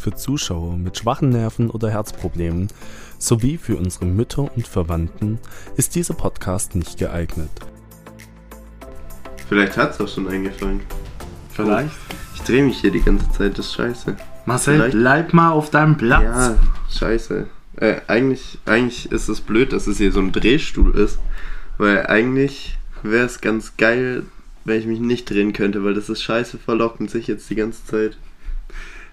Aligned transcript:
für 0.00 0.14
Zuschauer 0.14 0.76
mit 0.76 0.98
schwachen 0.98 1.28
Nerven 1.28 1.70
oder 1.70 1.90
Herzproblemen 1.90 2.68
sowie 3.18 3.58
für 3.58 3.76
unsere 3.76 4.06
Mütter 4.06 4.50
und 4.56 4.66
Verwandten 4.66 5.38
ist 5.76 5.94
dieser 5.94 6.14
Podcast 6.14 6.74
nicht 6.74 6.98
geeignet. 6.98 7.50
Vielleicht 9.48 9.76
hat 9.76 9.92
es 9.92 10.00
auch 10.00 10.08
schon 10.08 10.28
eingefallen. 10.28 10.80
Vielleicht. 11.52 11.90
Oh, 12.10 12.14
ich 12.36 12.40
drehe 12.42 12.62
mich 12.62 12.78
hier 12.80 12.90
die 12.90 13.02
ganze 13.02 13.30
Zeit, 13.32 13.58
das 13.58 13.66
ist 13.66 13.74
scheiße. 13.74 14.16
Marcel, 14.46 14.76
Vielleicht- 14.76 14.96
bleib 14.96 15.32
mal 15.34 15.50
auf 15.50 15.70
deinem 15.70 15.96
Platz. 15.96 16.22
Ja, 16.22 16.56
scheiße. 16.90 17.46
Äh, 17.76 17.96
eigentlich, 18.06 18.58
eigentlich 18.64 19.10
ist 19.12 19.28
es 19.28 19.40
blöd, 19.40 19.72
dass 19.72 19.86
es 19.86 19.98
hier 19.98 20.12
so 20.12 20.20
ein 20.20 20.32
Drehstuhl 20.32 20.94
ist. 20.96 21.18
Weil 21.78 22.06
eigentlich 22.06 22.78
wäre 23.02 23.26
es 23.26 23.40
ganz 23.40 23.76
geil, 23.76 24.24
wenn 24.64 24.78
ich 24.80 24.86
mich 24.86 25.00
nicht 25.00 25.28
drehen 25.28 25.52
könnte, 25.52 25.82
weil 25.84 25.94
das 25.94 26.08
ist 26.08 26.22
scheiße 26.22 26.58
verlockend, 26.58 27.10
sich 27.10 27.26
jetzt 27.26 27.48
die 27.50 27.54
ganze 27.54 27.84
Zeit. 27.86 28.18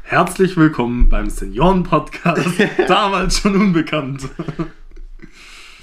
Herzlich 0.10 0.56
willkommen 0.56 1.10
beim 1.10 1.30
Senioren-Podcast, 1.30 2.48
damals 2.88 3.40
schon 3.40 3.58
unbekannt. 3.58 4.30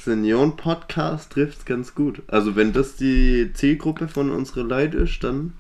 Senioren-Podcast 0.03 1.33
trifft's 1.33 1.67
ganz 1.67 1.95
gut. 1.95 2.23
Also 2.29 2.57
wenn 2.57 2.73
das 2.73 2.97
die 2.97 3.51
Zielgruppe 3.53 4.09
von 4.09 4.31
unserer 4.31 4.65
Leute 4.65 4.97
ist, 4.97 5.23
dann. 5.23 5.53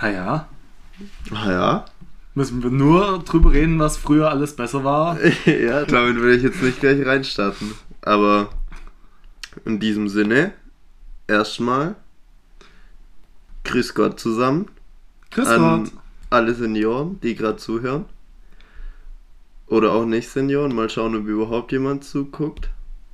Ah 0.00 0.08
ja, 0.08 0.48
Ah 1.34 1.50
ja. 1.50 1.84
müssen 2.32 2.62
wir 2.62 2.70
nur 2.70 3.22
drüber 3.22 3.52
reden, 3.52 3.78
was 3.78 3.98
früher 3.98 4.30
alles 4.30 4.56
besser 4.56 4.82
war. 4.82 5.18
ja, 5.44 5.84
damit 5.84 6.22
will 6.22 6.38
ich 6.38 6.44
jetzt 6.44 6.62
nicht 6.62 6.80
gleich 6.80 7.04
reinstarten. 7.04 7.74
Aber 8.00 8.48
in 9.66 9.80
diesem 9.80 10.08
Sinne, 10.08 10.54
erstmal 11.28 11.94
Grüß 13.64 13.92
Gott 13.92 14.18
zusammen 14.18 14.68
Grüß 15.30 15.46
Gott. 15.58 15.92
Alle 16.34 16.54
Senioren, 16.54 17.20
die 17.20 17.34
gerade 17.34 17.56
zuhören. 17.56 18.06
Oder 19.66 19.92
auch 19.92 20.04
nicht 20.04 20.28
Senioren. 20.28 20.74
Mal 20.74 20.90
schauen, 20.90 21.16
ob 21.16 21.26
überhaupt 21.26 21.72
jemand 21.72 22.04
zuguckt. 22.04 22.68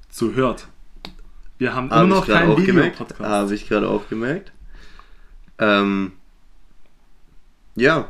Zuhört. 0.08 0.68
Wir 1.58 1.74
haben 1.74 1.90
Habe 1.90 2.06
immer 2.06 2.16
noch 2.16 2.26
keinen. 2.26 2.56
Videopodcast. 2.56 3.20
Habe 3.20 3.54
ich 3.54 3.68
gerade 3.68 3.88
auch 3.88 4.08
gemerkt. 4.08 4.52
Ähm, 5.58 6.12
ja. 7.76 8.08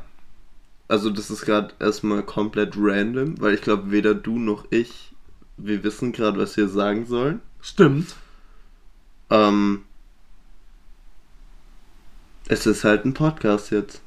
Also 0.88 1.10
das 1.10 1.30
ist 1.30 1.42
gerade 1.44 1.74
erstmal 1.78 2.22
komplett 2.22 2.74
random, 2.76 3.40
weil 3.40 3.54
ich 3.54 3.60
glaube, 3.60 3.90
weder 3.92 4.14
du 4.14 4.38
noch 4.38 4.64
ich, 4.70 5.12
wir 5.56 5.84
wissen 5.84 6.12
gerade, 6.12 6.38
was 6.38 6.56
wir 6.56 6.68
sagen 6.68 7.06
sollen. 7.06 7.40
Stimmt. 7.60 8.16
Ähm, 9.28 9.84
es 12.48 12.66
ist 12.66 12.82
halt 12.82 13.04
ein 13.04 13.14
Podcast 13.14 13.70
jetzt. 13.70 14.02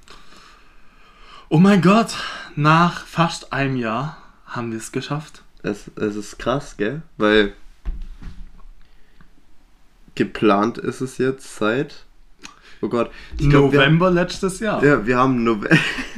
Oh 1.53 1.59
mein 1.59 1.83
Gott, 1.83 2.15
nach 2.55 3.05
fast 3.05 3.53
einem 3.53 3.75
Jahr 3.75 4.17
haben 4.47 4.71
wir 4.71 4.79
es 4.79 4.91
geschafft. 4.91 5.43
Es, 5.61 5.91
es 5.97 6.15
ist 6.15 6.39
krass, 6.39 6.77
gell? 6.77 7.03
Weil 7.17 7.53
geplant 10.15 10.79
ist 10.79 11.01
es 11.01 11.19
jetzt 11.19 11.55
seit. 11.55 12.05
Oh 12.81 12.89
Gott. 12.89 13.11
glaub, 13.37 13.71
November 13.71 14.09
letztes 14.09 14.61
Jahr. 14.61 14.83
Ja, 14.83 15.05
wir 15.05 15.15
haben, 15.15 15.43
Nove 15.43 15.69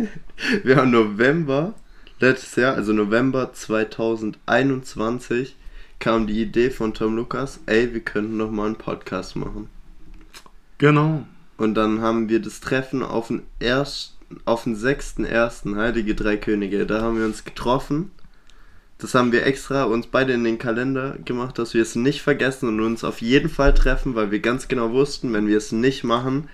wir 0.64 0.78
haben 0.78 0.92
November 0.92 1.74
letztes 2.22 2.56
Jahr, 2.56 2.76
also 2.76 2.94
November 2.94 3.52
2021, 3.52 5.58
kam 6.00 6.28
die 6.28 6.42
Idee 6.42 6.70
von 6.70 6.94
Tom 6.94 7.18
Lukas, 7.18 7.60
ey, 7.66 7.94
wir 7.94 8.00
könnten 8.00 8.38
noch 8.38 8.52
mal 8.52 8.68
einen 8.68 8.78
Podcast 8.78 9.36
machen. 9.36 9.68
Genau. 10.78 11.26
Und 11.58 11.74
dann 11.74 12.00
haben 12.00 12.30
wir 12.30 12.42
das 12.42 12.62
Treffen 12.62 13.04
auf 13.04 13.28
den 13.28 13.44
ersten, 13.60 14.15
auf 14.46 14.64
den 14.64 14.76
6.1. 14.76 15.76
Heilige 15.76 16.16
Drei 16.16 16.38
Könige, 16.38 16.86
da 16.86 17.02
haben 17.02 17.18
wir 17.18 17.26
uns 17.26 17.44
getroffen. 17.44 18.12
Das 18.98 19.14
haben 19.14 19.34
wir 19.34 19.46
extra 19.46 19.84
uns 19.84 20.08
beide 20.08 20.32
in 20.32 20.46
den 20.46 20.58
Kalender 20.58 21.18
gemacht, 21.26 21.60
dass 21.60 21.74
wir 21.74 21.82
es 21.82 21.96
nicht 21.96 22.22
vergessen 22.22 22.70
und 22.70 22.80
uns 22.80 23.04
auf 23.04 23.22
jeden 23.22 23.50
Fall 23.50 23.74
treffen, 23.74 24.16
weil 24.16 24.32
wir 24.32 24.40
ganz 24.40 24.70
genau 24.70 24.94
wussten, 24.94 25.34
wenn 25.34 25.48
wir 25.48 25.58
es 25.58 25.74
nicht 25.74 26.06
machen, 26.06 26.48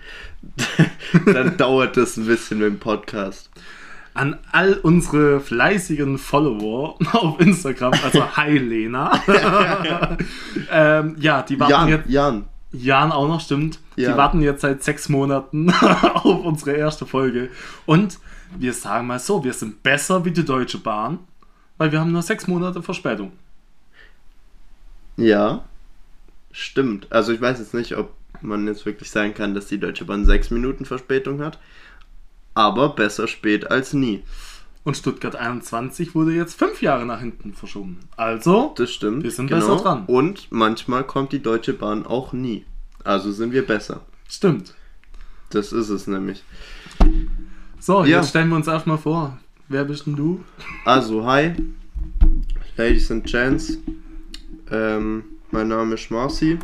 dann 1.25 1.55
dauert 1.57 1.97
es 1.97 2.17
ein 2.17 2.25
bisschen 2.25 2.57
mit 2.57 2.67
dem 2.67 2.79
Podcast. 2.79 3.51
An 4.15 4.39
all 4.51 4.73
unsere 4.73 5.39
fleißigen 5.39 6.17
Follower 6.17 6.97
auf 7.13 7.39
Instagram, 7.39 7.93
also 8.03 8.35
hi 8.35 8.57
Lena. 8.57 9.21
ähm, 10.71 11.15
ja, 11.19 11.43
die 11.43 11.59
warten 11.59 11.71
Jan, 11.71 11.87
jetzt. 11.89 12.09
Jan, 12.09 12.45
Jan 12.73 13.11
auch 13.11 13.27
noch, 13.27 13.41
stimmt. 13.41 13.79
Die 13.97 14.01
Ja. 14.03 14.15
warten 14.17 14.41
jetzt 14.41 14.61
seit 14.61 14.81
sechs 14.83 15.09
Monaten 15.09 15.69
auf 16.13 16.45
unsere 16.45 16.71
erste 16.71 17.05
Folge. 17.05 17.49
Und 17.85 18.17
wir 18.57 18.73
sagen 18.73 19.07
mal 19.07 19.19
so, 19.19 19.43
wir 19.43 19.53
sind 19.53 19.83
besser 19.83 20.23
wie 20.25 20.31
die 20.31 20.45
Deutsche 20.45 20.77
Bahn, 20.77 21.19
weil 21.77 21.91
wir 21.91 21.99
haben 21.99 22.11
nur 22.11 22.21
sechs 22.21 22.47
Monate 22.47 22.81
Verspätung. 22.81 23.31
ja, 25.17 25.63
stimmt. 26.51 27.11
Also 27.11 27.31
ich 27.31 27.41
weiß 27.41 27.59
jetzt 27.59 27.73
nicht, 27.73 27.95
ob 27.97 28.13
man 28.41 28.67
jetzt 28.67 28.85
wirklich 28.85 29.09
sagen 29.09 29.33
kann, 29.33 29.53
dass 29.53 29.67
die 29.67 29.79
Deutsche 29.79 30.05
Bahn 30.05 30.25
sechs 30.25 30.49
Minuten 30.51 30.85
Verspätung 30.85 31.41
hat, 31.41 31.59
aber 32.53 32.89
besser 32.89 33.27
spät 33.27 33.69
als 33.69 33.93
nie. 33.93 34.23
Und 34.83 34.97
Stuttgart 34.97 35.35
21 35.35 36.15
wurde 36.15 36.33
jetzt 36.33 36.57
fünf 36.57 36.81
Jahre 36.81 37.05
nach 37.05 37.19
hinten 37.19 37.53
verschoben. 37.53 37.99
Also, 38.17 38.73
Das 38.75 38.91
stimmt. 38.91 39.23
Wir 39.23 39.29
sind 39.31 39.49
besser 39.49 39.75
dran. 39.77 40.05
Und 40.07 40.47
manchmal 40.51 41.03
kommt 41.03 41.31
die 41.33 41.41
Deutsche 41.41 41.73
Bahn 41.73 42.05
auch 42.05 42.33
nie. 42.33 42.65
Also 43.03 43.31
sind 43.31 43.51
wir 43.51 43.65
besser. 43.65 44.01
stimmt. 44.27 44.73
Das 45.51 45.71
ist 45.73 45.89
es 45.89 46.07
nämlich. 46.07 46.43
So, 47.79 48.03
Ja. 48.05 48.17
jetzt 48.19 48.29
stellen 48.29 48.49
wir 48.49 48.55
uns 48.55 48.67
erstmal 48.67 48.97
vor. 48.97 49.37
Wer 49.67 49.83
bist 49.85 50.05
denn 50.05 50.15
du? 50.15 50.43
Also, 50.85 51.25
hi, 51.25 51.53
Ladies 52.77 53.11
and 53.11 53.25
Gents. 53.25 53.77
Ähm, 54.71 55.23
mein 55.51 55.67
Name 55.67 55.95
ist 55.95 56.09
Marcy. 56.09 56.57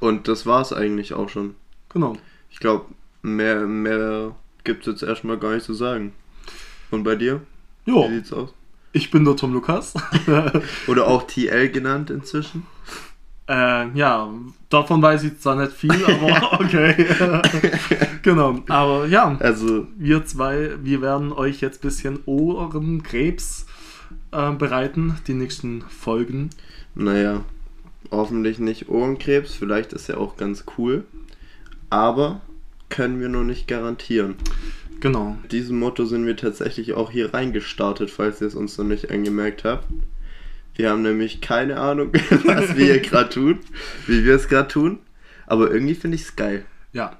Und 0.00 0.28
das 0.28 0.46
war's 0.46 0.72
eigentlich 0.72 1.12
auch 1.14 1.28
schon. 1.28 1.54
Genau. 1.90 2.16
Ich 2.50 2.58
glaube, 2.58 2.86
mehr, 3.22 3.66
mehr 3.66 4.34
gibt's 4.70 4.86
jetzt 4.86 5.02
erstmal 5.02 5.36
gar 5.36 5.52
nicht 5.54 5.64
zu 5.66 5.74
sagen. 5.74 6.12
Und 6.92 7.02
bei 7.02 7.16
dir? 7.16 7.40
Jo, 7.86 8.08
Wie 8.08 8.14
sieht's 8.16 8.32
aus? 8.32 8.54
ich 8.92 9.10
bin 9.10 9.24
der 9.24 9.34
Tom 9.36 9.52
Lukas. 9.52 9.94
Oder 10.88 11.06
auch 11.08 11.24
TL 11.24 11.70
genannt 11.70 12.10
inzwischen? 12.10 12.66
Äh, 13.48 13.88
ja, 13.98 14.28
davon 14.68 15.02
weiß 15.02 15.24
ich 15.24 15.38
zwar 15.40 15.56
nicht 15.56 15.72
viel, 15.72 15.92
aber 16.04 16.52
okay. 16.60 17.06
genau, 18.22 18.60
aber 18.68 19.06
ja, 19.06 19.36
Also, 19.40 19.88
wir 19.96 20.24
zwei, 20.24 20.70
wir 20.82 21.02
werden 21.02 21.32
euch 21.32 21.60
jetzt 21.60 21.78
ein 21.78 21.86
bisschen 21.88 22.18
Ohrenkrebs 22.26 23.66
äh, 24.30 24.52
bereiten, 24.52 25.16
die 25.26 25.34
nächsten 25.34 25.82
Folgen. 25.82 26.50
Naja, 26.94 27.44
hoffentlich 28.12 28.60
nicht 28.60 28.88
Ohrenkrebs, 28.88 29.54
vielleicht 29.54 29.92
ist 29.92 30.08
ja 30.08 30.16
auch 30.16 30.36
ganz 30.36 30.64
cool. 30.78 31.04
Aber 31.90 32.40
können 32.90 33.20
wir 33.20 33.28
noch 33.28 33.44
nicht 33.44 33.66
garantieren. 33.66 34.36
Genau. 35.00 35.38
Mit 35.42 35.52
diesem 35.52 35.78
Motto 35.78 36.04
sind 36.04 36.26
wir 36.26 36.36
tatsächlich 36.36 36.92
auch 36.92 37.10
hier 37.10 37.32
reingestartet, 37.32 38.10
falls 38.10 38.40
ihr 38.40 38.48
es 38.48 38.54
uns 38.54 38.76
noch 38.76 38.84
nicht 38.84 39.10
angemerkt 39.10 39.64
habt. 39.64 39.86
Wir 40.74 40.90
haben 40.90 41.02
nämlich 41.02 41.40
keine 41.40 41.80
Ahnung, 41.80 42.12
was 42.44 42.76
wir 42.76 42.84
hier 42.86 43.00
gerade 43.00 43.30
tun, 43.30 43.60
wie 44.06 44.24
wir 44.24 44.34
es 44.34 44.48
gerade 44.48 44.68
tun. 44.68 44.98
Aber 45.46 45.70
irgendwie 45.70 45.94
finde 45.94 46.16
ich 46.16 46.22
es 46.22 46.36
geil. 46.36 46.64
Ja. 46.92 47.16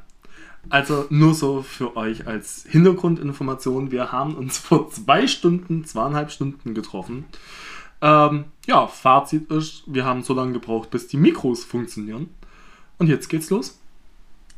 Also 0.69 1.07
nur 1.09 1.35
so 1.35 1.63
für 1.63 1.97
euch 1.97 2.27
als 2.27 2.67
Hintergrundinformation. 2.69 3.91
Wir 3.91 4.13
haben 4.13 4.35
uns 4.35 4.59
vor 4.59 4.91
zwei 4.91 5.27
Stunden, 5.27 5.85
zweieinhalb 5.85 6.31
Stunden 6.31 6.75
getroffen. 6.75 7.25
Ähm, 8.03 8.45
ja, 8.67 8.87
Fazit 8.87 9.51
ist, 9.51 9.83
wir 9.87 10.05
haben 10.05 10.23
so 10.23 10.35
lange 10.35 10.53
gebraucht, 10.53 10.91
bis 10.91 11.09
die 11.09 11.17
Mikros 11.17 11.65
funktionieren. 11.65 12.29
Und 12.99 13.09
jetzt 13.09 13.29
geht's 13.29 13.51
los. 13.51 13.80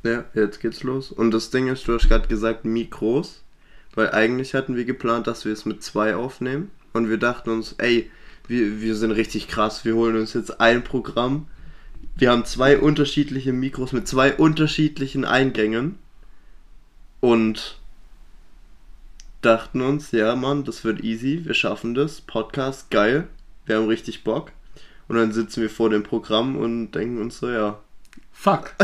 Ja, 0.02 0.24
jetzt 0.34 0.60
geht's 0.60 0.82
los. 0.82 1.12
Und 1.12 1.30
das 1.30 1.50
Ding 1.50 1.68
ist, 1.68 1.86
du 1.86 1.94
hast 1.94 2.08
gerade 2.08 2.26
gesagt 2.26 2.64
Mikros, 2.64 3.42
weil 3.94 4.10
eigentlich 4.10 4.54
hatten 4.54 4.76
wir 4.76 4.84
geplant, 4.84 5.26
dass 5.26 5.44
wir 5.44 5.52
es 5.52 5.64
mit 5.64 5.82
zwei 5.82 6.16
aufnehmen. 6.16 6.70
Und 6.92 7.08
wir 7.08 7.18
dachten 7.18 7.50
uns, 7.50 7.74
ey, 7.78 8.10
wir, 8.48 8.80
wir 8.80 8.96
sind 8.96 9.12
richtig 9.12 9.48
krass, 9.48 9.84
wir 9.84 9.94
holen 9.94 10.16
uns 10.16 10.34
jetzt 10.34 10.60
ein 10.60 10.82
Programm. 10.82 11.46
Wir 12.16 12.30
haben 12.30 12.44
zwei 12.44 12.78
unterschiedliche 12.78 13.52
Mikros 13.52 13.92
mit 13.92 14.08
zwei 14.08 14.34
unterschiedlichen 14.34 15.24
Eingängen. 15.24 15.98
Und 17.20 17.78
dachten 19.40 19.80
uns, 19.80 20.10
ja 20.12 20.34
Mann, 20.34 20.64
das 20.64 20.84
wird 20.84 21.04
easy, 21.04 21.44
wir 21.44 21.54
schaffen 21.54 21.94
das. 21.94 22.20
Podcast, 22.20 22.90
geil, 22.90 23.28
wir 23.66 23.76
haben 23.76 23.86
richtig 23.86 24.24
Bock. 24.24 24.52
Und 25.08 25.16
dann 25.16 25.32
sitzen 25.32 25.62
wir 25.62 25.70
vor 25.70 25.90
dem 25.90 26.02
Programm 26.02 26.56
und 26.56 26.92
denken 26.92 27.20
uns 27.20 27.38
so, 27.38 27.48
ja, 27.48 27.78
Fuck. 28.32 28.74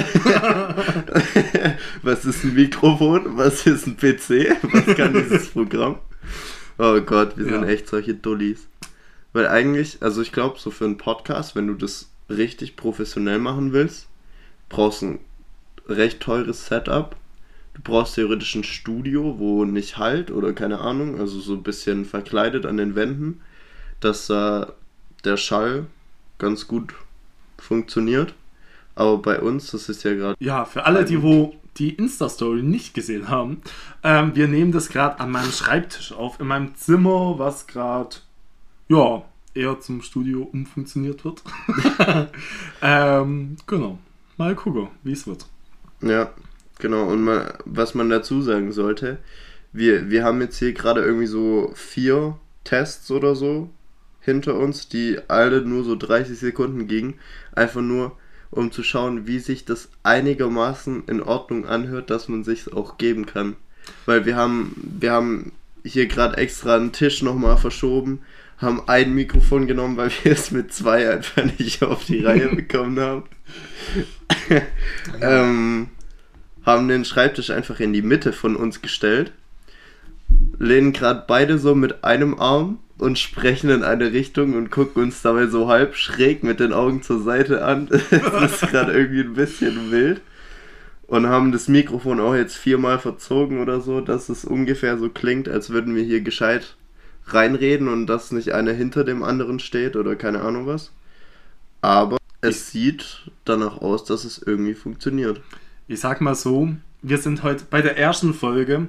Was 2.03 2.25
ist 2.25 2.45
ein 2.45 2.55
Mikrofon? 2.55 3.37
Was 3.37 3.67
ist 3.67 3.87
ein 3.87 3.97
PC? 3.97 4.57
Was 4.63 4.97
kann 4.97 5.13
dieses 5.15 5.49
Programm? 5.51 5.99
Oh 6.79 7.01
Gott, 7.01 7.37
wir 7.37 7.45
sind 7.45 7.63
Ja. 7.65 7.69
echt 7.69 7.89
solche 7.89 8.15
Dullis. 8.15 8.69
Weil 9.33 9.49
eigentlich, 9.49 9.99
also 10.01 10.23
ich 10.23 10.33
glaube, 10.33 10.59
so 10.59 10.71
für 10.71 10.85
einen 10.85 10.97
Podcast, 10.97 11.57
wenn 11.57 11.67
du 11.67 11.75
das 11.75 12.11
richtig 12.31 12.77
professionell 12.77 13.39
machen 13.41 13.73
willst, 13.73 14.07
brauchst 14.69 15.03
du 15.03 15.07
ein 15.07 15.19
recht 15.89 16.21
teures 16.21 16.67
Setup. 16.67 17.17
du 17.75 17.81
brauchst 17.83 18.15
theoretisch 18.17 18.55
ein 18.55 18.65
Studio, 18.65 19.39
wo 19.39 19.65
nicht 19.65 19.99
halt 19.99 20.31
oder 20.31 20.53
keine 20.53 20.81
Ahnung, 20.81 21.19
also 21.21 21.41
so 21.41 21.55
ein 21.55 21.63
bisschen 21.63 22.05
verkleidet 22.05 22.65
an 22.67 22.77
den 22.77 22.95
Wänden, 22.95 23.41
dass 24.01 24.29
äh, 24.31 24.67
der 25.25 25.37
Schall 25.37 25.87
ganz 26.39 26.67
gut 26.69 26.95
funktioniert. 27.59 28.35
Aber 28.99 29.19
bei 29.19 29.41
uns, 29.41 29.71
das 29.71 29.89
ist 29.89 30.03
ja 30.03 30.13
gerade. 30.13 30.37
Ja, 30.41 30.65
für 30.65 30.85
alle, 30.85 31.05
die 31.05 31.23
wo 31.23 31.55
die 31.77 31.91
Insta-Story 31.91 32.63
nicht 32.63 32.95
gesehen 32.95 33.29
haben, 33.29 33.63
ähm, 34.03 34.35
wir 34.35 34.49
nehmen 34.49 34.73
das 34.73 34.89
gerade 34.89 35.21
an 35.21 35.31
meinem 35.31 35.53
Schreibtisch 35.53 36.13
auf, 36.13 36.41
in 36.41 36.49
meinem 36.49 36.75
Zimmer, 36.75 37.39
was 37.39 37.69
gerade, 37.69 38.17
ja, 38.89 39.23
eher 39.55 39.79
zum 39.79 40.03
Studio 40.03 40.43
umfunktioniert 40.53 41.25
wird. 41.25 41.45
ähm, 42.83 43.57
genau. 43.69 44.01
Mal 44.37 44.57
gucken, 44.57 44.89
wie 45.05 45.13
es 45.13 45.29
wird. 45.29 45.47
Ja, 46.01 46.33
genau. 46.81 47.05
Und 47.05 47.23
mal, 47.23 47.57
was 47.65 47.95
man 47.95 48.11
dazu 48.11 48.43
sagen 48.43 48.73
sollte, 48.73 49.19
wir, 49.73 50.11
wir 50.11 50.25
haben 50.25 50.41
jetzt 50.41 50.59
hier 50.59 50.73
gerade 50.73 51.03
irgendwie 51.03 51.27
so 51.27 51.71
vier 51.77 52.37
Tests 52.65 53.09
oder 53.13 53.37
so 53.37 53.71
hinter 54.21 54.57
uns, 54.57 54.89
die 54.89 55.19
alle 55.29 55.63
nur 55.63 55.85
so 55.85 55.95
30 55.95 56.37
Sekunden 56.37 56.89
gingen. 56.89 57.15
Einfach 57.53 57.81
nur, 57.81 58.17
um 58.51 58.73
zu 58.73 58.83
schauen, 58.83 59.27
wie 59.27 59.39
sich 59.39 59.65
das 59.65 59.91
einigermaßen 60.03 61.05
in 61.07 61.23
Ordnung 61.23 61.67
anhört, 61.67 62.11
dass 62.11 62.29
man 62.29 62.45
sich 62.45 62.73
auch 62.73 62.99
geben 62.99 63.27
kann. 63.27 63.57
Weil 64.07 64.27
wir 64.27 64.37
haben, 64.37 64.75
wir 64.99 65.13
haben 65.13 65.53
hier 65.85 66.07
gerade 66.07 66.37
extra 66.37 66.77
einen 66.77 66.93
Tisch 66.93 67.23
nochmal 67.23 67.57
verschoben, 67.57 68.21
haben 68.59 68.83
ein 68.89 69.15
Mikrofon 69.15 69.67
genommen, 69.67 69.97
weil 69.97 70.11
wir 70.23 70.33
es 70.33 70.51
mit 70.51 70.73
zwei 70.73 71.11
einfach 71.11 71.45
nicht 71.59 71.83
auf 71.83 72.05
die 72.05 72.25
Reihe 72.25 72.49
bekommen 72.55 72.99
haben. 72.99 73.25
ähm, 75.21 75.89
haben 76.65 76.89
den 76.89 77.05
Schreibtisch 77.05 77.51
einfach 77.51 77.81
in 77.81 77.93
die 77.93 78.03
Mitte 78.03 78.33
von 78.33 78.57
uns 78.57 78.83
gestellt, 78.83 79.33
lehnen 80.59 80.93
gerade 80.93 81.25
beide 81.27 81.59
so 81.59 81.75
mit 81.75 82.05
einem 82.05 82.39
Arm 82.39 82.79
und 82.99 83.19
sprechen 83.19 83.71
in 83.71 83.85
eine 83.85 84.13
Richtung 84.13 84.55
und 84.55 84.71
gucken 84.71 85.05
uns 85.05 85.23
dabei 85.23 85.47
so 85.47 85.69
halb 85.69 85.95
schräg 85.95 86.43
mit 86.43 86.61
den 86.61 86.73
Augen 86.73 87.03
zur 87.03 87.23
Seite 87.23 87.65
an. 87.65 87.89
das 88.11 88.63
ist 88.63 88.71
gerade 88.71 88.93
irgendwie 88.93 89.21
ein 89.21 89.35
bisschen 89.35 89.91
wild. 89.91 90.21
Und 91.07 91.27
haben 91.27 91.53
das 91.53 91.69
Mikrofon 91.69 92.21
auch 92.21 92.35
jetzt 92.35 92.57
viermal 92.57 92.99
verzogen 92.99 93.61
oder 93.61 93.81
so, 93.81 94.03
dass 94.03 94.29
es 94.29 94.45
ungefähr 94.45 94.99
so 94.99 95.09
klingt, 95.09 95.49
als 95.49 95.71
würden 95.71 95.95
wir 95.95 96.03
hier 96.03 96.21
gescheit 96.21 96.77
reinreden 97.27 97.89
und 97.89 98.07
dass 98.07 98.33
nicht 98.33 98.53
einer 98.53 98.73
hinter 98.73 99.05
dem 99.05 99.23
anderen 99.23 99.59
steht 99.59 99.97
oder 99.97 100.17
keine 100.17 100.43
Ahnung 100.43 100.67
was. 100.67 100.93
Aber 101.81 102.19
es 102.41 102.71
sieht 102.71 103.31
danach 103.45 103.79
aus, 103.79 104.05
dass 104.05 104.25
es 104.25 104.39
irgendwie 104.39 104.75
funktioniert. 104.75 105.41
Ich 105.87 106.01
sag 106.01 106.21
mal 106.21 106.35
so, 106.35 106.69
wir 107.01 107.19
sind 107.19 107.43
heute 107.43 107.65
bei 107.71 107.81
der 107.81 107.97
ersten 107.97 108.35
Folge. 108.35 108.89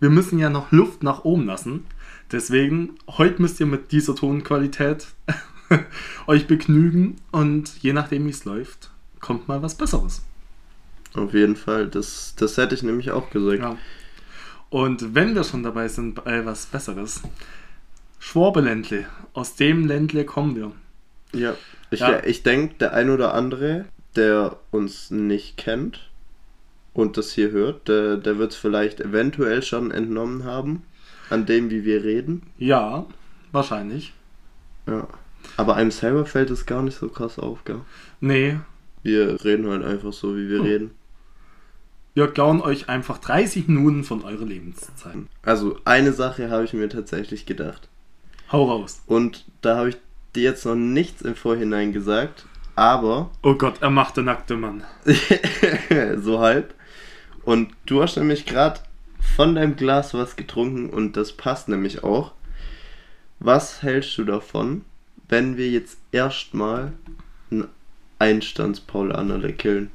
Wir 0.00 0.10
müssen 0.10 0.38
ja 0.38 0.50
noch 0.50 0.72
Luft 0.72 1.02
nach 1.02 1.24
oben 1.24 1.46
lassen. 1.46 1.84
Deswegen, 2.32 2.96
heute 3.08 3.40
müsst 3.40 3.60
ihr 3.60 3.66
mit 3.66 3.92
dieser 3.92 4.14
Tonqualität 4.14 5.06
euch 6.26 6.46
begnügen 6.46 7.16
und 7.32 7.76
je 7.82 7.92
nachdem, 7.92 8.26
wie 8.26 8.30
es 8.30 8.44
läuft, 8.44 8.90
kommt 9.20 9.48
mal 9.48 9.62
was 9.62 9.76
Besseres. 9.76 10.22
Auf 11.14 11.32
jeden 11.32 11.56
Fall, 11.56 11.88
das, 11.88 12.34
das 12.36 12.56
hätte 12.58 12.74
ich 12.74 12.82
nämlich 12.82 13.10
auch 13.10 13.30
gesagt. 13.30 13.60
Ja. 13.60 13.78
Und 14.68 15.14
wenn 15.14 15.34
wir 15.34 15.44
schon 15.44 15.62
dabei 15.62 15.88
sind 15.88 16.14
bei 16.24 16.44
was 16.44 16.66
Besseres, 16.66 17.22
Schwabeländle, 18.18 19.06
aus 19.32 19.54
dem 19.54 19.86
Ländle 19.86 20.24
kommen 20.24 20.56
wir. 20.56 20.72
Ja, 21.32 21.54
ich, 21.90 22.00
Ja. 22.00 22.22
ich 22.24 22.42
denke, 22.42 22.74
der 22.80 22.92
ein 22.92 23.08
oder 23.10 23.34
andere, 23.34 23.86
der 24.16 24.58
uns 24.72 25.10
nicht 25.10 25.56
kennt 25.56 26.10
und 26.96 27.16
das 27.16 27.32
hier 27.32 27.50
hört, 27.50 27.88
der, 27.88 28.16
der 28.16 28.38
wird 28.38 28.52
es 28.52 28.56
vielleicht 28.56 29.00
eventuell 29.00 29.62
schon 29.62 29.90
entnommen 29.90 30.44
haben, 30.44 30.82
an 31.30 31.44
dem, 31.46 31.70
wie 31.70 31.84
wir 31.84 32.02
reden. 32.04 32.42
Ja, 32.58 33.04
wahrscheinlich. 33.52 34.14
Ja. 34.86 35.06
Aber 35.56 35.76
einem 35.76 35.90
selber 35.90 36.24
fällt 36.26 36.50
es 36.50 36.66
gar 36.66 36.82
nicht 36.82 36.96
so 36.98 37.08
krass 37.08 37.38
auf, 37.38 37.64
gell? 37.64 37.80
Nee, 38.20 38.58
Wir 39.02 39.44
reden 39.44 39.68
halt 39.68 39.84
einfach 39.84 40.12
so, 40.12 40.36
wie 40.36 40.48
wir 40.48 40.58
Hm. 40.58 40.64
reden. 40.66 40.90
wir 42.14 42.28
klauen 42.28 42.60
euch 42.62 42.88
einfach 42.88 43.18
30 43.18 43.68
Minuten 43.68 44.02
von 44.02 44.24
eurer 44.24 44.44
Lebenszeit. 44.46 45.16
Also, 45.42 45.78
eine 45.84 46.12
Sache 46.14 46.50
habe 46.50 46.64
ich 46.64 46.72
mir 46.72 46.88
tatsächlich 46.88 47.44
gedacht. 47.46 47.88
Hau 48.50 48.64
raus. 48.70 49.02
Und 49.06 49.44
da 49.60 49.76
habe 49.76 49.90
ich 49.90 49.96
dir 50.34 50.44
jetzt 50.44 50.64
noch 50.64 50.74
nichts 50.76 51.20
im 51.22 51.34
Vorhinein 51.34 51.92
gesagt, 51.92 52.46
aber 52.74 53.30
Oh 53.42 53.54
Gott, 53.54 53.76
er 53.82 53.90
macht 53.90 54.16
der 54.16 54.24
nackte 54.24 54.56
Mann. 54.56 54.82
so 56.16 56.40
halb. 56.40 56.74
Und 57.46 57.68
du 57.86 58.02
hast 58.02 58.16
nämlich 58.16 58.44
gerade 58.44 58.80
von 59.36 59.54
deinem 59.54 59.76
Glas 59.76 60.12
was 60.14 60.34
getrunken 60.34 60.90
und 60.90 61.16
das 61.16 61.32
passt 61.32 61.68
nämlich 61.68 62.02
auch. 62.02 62.32
Was 63.38 63.82
hältst 63.82 64.18
du 64.18 64.24
davon, 64.24 64.84
wenn 65.28 65.56
wir 65.56 65.70
jetzt 65.70 65.98
erstmal 66.10 66.92
einen 67.52 67.68
Einstandspaulaner 68.18 69.52
killen? 69.52 69.90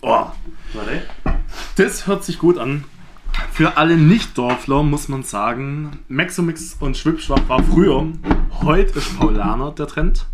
Oh, 0.00 0.26
Warte. 0.72 1.02
das 1.76 2.06
hört 2.06 2.24
sich 2.24 2.38
gut 2.38 2.56
an. 2.56 2.84
Für 3.52 3.76
alle 3.76 3.98
Nicht-Dorfler 3.98 4.82
muss 4.82 5.08
man 5.08 5.24
sagen, 5.24 5.98
Maxomix 6.08 6.78
und 6.80 6.96
Schwipschwap 6.96 7.46
war 7.50 7.62
früher. 7.62 8.06
Heute 8.62 8.98
ist 8.98 9.18
Paulaner 9.18 9.72
der 9.72 9.86
Trend. 9.86 10.24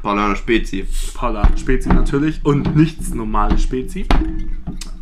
Paulaner 0.00 0.36
Spezi. 0.36 0.86
Paulaner 1.12 1.58
Spezi 1.58 1.90
natürlich 1.90 2.40
und 2.44 2.74
nichts 2.74 3.12
normales 3.12 3.62
Spezi. 3.62 4.06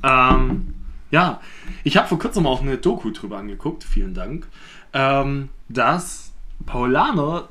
Ähm, 0.02 0.74
ja, 1.10 1.40
ich 1.84 1.96
habe 1.96 2.08
vor 2.08 2.18
kurzem 2.18 2.46
auch 2.46 2.60
eine 2.60 2.78
Doku 2.78 3.10
drüber 3.10 3.38
angeguckt, 3.38 3.84
vielen 3.84 4.14
Dank, 4.14 4.46
ähm, 4.92 5.48
dass 5.68 6.32
Paulaner 6.66 7.48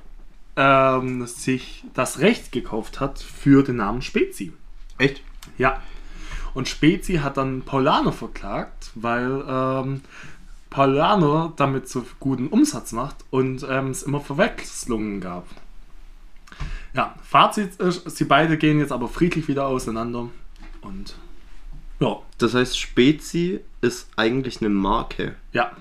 ähm, 0.56 1.26
sich 1.26 1.84
das 1.94 2.20
Recht 2.20 2.52
gekauft 2.52 3.00
hat 3.00 3.20
für 3.20 3.64
den 3.64 3.78
Namen 3.78 4.02
Spezi. 4.02 4.54
Echt? 4.98 5.22
Ja. 5.58 5.82
Und 6.54 6.68
Spezi 6.68 7.16
hat 7.16 7.38
dann 7.38 7.62
Paulaner 7.62 8.12
verklagt, 8.12 8.92
weil 8.96 9.44
ähm, 9.48 10.02
Paulaner 10.70 11.54
damit 11.56 11.88
so 11.88 12.06
guten 12.20 12.48
Umsatz 12.48 12.92
macht 12.92 13.18
und 13.30 13.66
ähm, 13.70 13.92
es 13.92 14.04
immer 14.04 14.20
Verwechslungen 14.20 15.22
gab. 15.22 15.46
Ja, 16.94 17.16
Fazit 17.22 17.76
ist, 17.76 18.10
sie 18.18 18.26
beide 18.26 18.58
gehen 18.58 18.80
jetzt 18.80 18.92
aber 18.92 19.08
friedlich 19.08 19.48
wieder 19.48 19.68
auseinander. 19.68 20.30
Und 20.82 21.16
ja, 22.00 22.18
Das 22.38 22.54
heißt, 22.54 22.78
Spezi 22.80 23.60
ist 23.82 24.10
eigentlich 24.16 24.62
eine 24.62 24.70
Marke. 24.70 25.36
ja, 25.54 25.72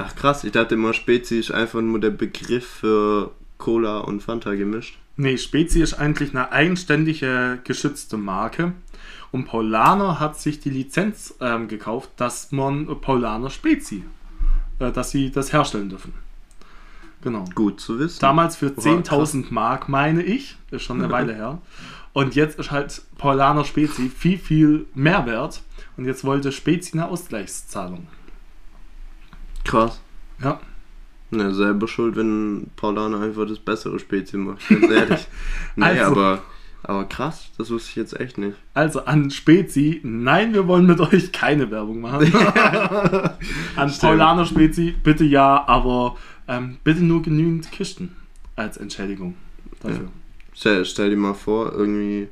Ach 0.00 0.14
krass, 0.14 0.44
ich 0.44 0.52
dachte 0.52 0.76
immer, 0.76 0.92
Spezi 0.94 1.40
ist 1.40 1.50
einfach 1.50 1.80
nur 1.80 1.98
der 1.98 2.10
Begriff 2.10 2.64
für 2.64 3.32
Cola 3.58 3.98
und 3.98 4.22
Fanta 4.22 4.54
gemischt. 4.54 4.96
Nee, 5.16 5.36
Spezi 5.36 5.82
ist 5.82 5.94
eigentlich 5.94 6.30
eine 6.30 6.52
eigenständige 6.52 7.58
geschützte 7.64 8.16
Marke. 8.16 8.74
Und 9.32 9.46
Paulaner 9.46 10.20
hat 10.20 10.38
sich 10.38 10.60
die 10.60 10.70
Lizenz 10.70 11.34
ähm, 11.40 11.66
gekauft, 11.66 12.10
dass 12.16 12.52
man 12.52 12.86
Paulaner 13.00 13.50
Spezi, 13.50 14.04
äh, 14.78 14.92
dass 14.92 15.10
sie 15.10 15.32
das 15.32 15.52
herstellen 15.52 15.88
dürfen. 15.88 16.14
Genau. 17.22 17.44
Gut 17.56 17.80
zu 17.80 17.98
wissen. 17.98 18.20
Damals 18.20 18.54
für 18.54 18.70
Boah, 18.70 18.84
10.000 18.84 19.46
Mark, 19.50 19.88
meine 19.88 20.22
ich. 20.22 20.56
Ist 20.70 20.84
schon 20.84 21.02
eine 21.02 21.10
Weile 21.12 21.34
her. 21.34 21.58
Und 22.12 22.34
jetzt 22.34 22.58
ist 22.58 22.70
halt 22.70 23.02
Paulaner 23.16 23.64
Spezi 23.64 24.08
viel, 24.08 24.38
viel 24.38 24.86
mehr 24.94 25.26
wert. 25.26 25.62
Und 25.96 26.04
jetzt 26.04 26.24
wollte 26.24 26.52
Spezi 26.52 26.92
eine 26.94 27.08
Ausgleichszahlung. 27.08 28.06
Krass. 29.64 30.00
Ja. 30.42 30.60
Ne, 31.30 31.52
selber 31.52 31.88
schuld, 31.88 32.16
wenn 32.16 32.70
Paulaner 32.76 33.20
einfach 33.20 33.46
das 33.46 33.58
bessere 33.58 33.98
Spezi 33.98 34.38
macht, 34.38 34.66
ganz 34.68 34.90
ehrlich. 34.90 35.26
nee, 35.76 35.84
Also. 35.84 36.04
aber, 36.12 36.42
aber 36.82 37.04
krass, 37.04 37.50
das 37.58 37.70
wusste 37.70 37.90
ich 37.90 37.96
jetzt 37.96 38.18
echt 38.18 38.38
nicht. 38.38 38.56
Also 38.72 39.04
an 39.04 39.30
Spezi, 39.30 40.00
nein, 40.04 40.54
wir 40.54 40.66
wollen 40.66 40.86
mit 40.86 41.00
euch 41.00 41.30
keine 41.32 41.70
Werbung 41.70 42.00
machen. 42.00 42.32
an 43.76 43.88
Stimmt. 43.90 44.00
Paulaner 44.00 44.46
Spezi, 44.46 44.94
bitte 45.02 45.24
ja, 45.24 45.64
aber 45.66 46.16
ähm, 46.46 46.78
bitte 46.82 47.04
nur 47.04 47.20
genügend 47.20 47.70
Kisten 47.72 48.16
als 48.56 48.78
Entschädigung 48.78 49.34
dafür. 49.80 50.08
Stell, 50.58 50.84
stell 50.84 51.10
dir 51.10 51.16
mal 51.16 51.34
vor, 51.34 51.72
irgendwie, 51.72 52.26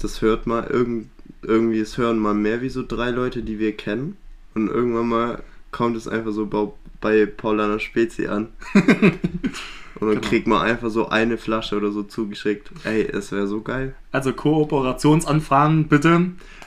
das 0.00 0.22
hört 0.22 0.48
mal, 0.48 0.64
irgend, 0.66 1.08
irgendwie, 1.42 1.78
es 1.78 1.96
hören 1.96 2.18
mal 2.18 2.34
mehr 2.34 2.62
wie 2.62 2.68
so 2.68 2.82
drei 2.84 3.10
Leute, 3.10 3.42
die 3.44 3.60
wir 3.60 3.76
kennen. 3.76 4.16
Und 4.54 4.66
irgendwann 4.68 5.08
mal 5.08 5.42
kommt 5.70 5.96
es 5.96 6.08
einfach 6.08 6.32
so 6.32 6.46
bei, 6.46 6.66
bei 7.00 7.26
Paulaner 7.26 7.78
Spezi 7.78 8.26
an. 8.26 8.48
Und 8.74 10.08
dann 10.08 10.16
Genau. 10.16 10.20
kriegt 10.28 10.48
man 10.48 10.62
einfach 10.62 10.90
so 10.90 11.10
eine 11.10 11.38
Flasche 11.38 11.76
oder 11.76 11.92
so 11.92 12.02
zugeschickt. 12.02 12.72
Ey, 12.82 13.02
es 13.02 13.30
wäre 13.30 13.46
so 13.46 13.60
geil. 13.60 13.94
Also 14.10 14.32
Kooperationsanfragen 14.32 15.86
bitte 15.86 16.10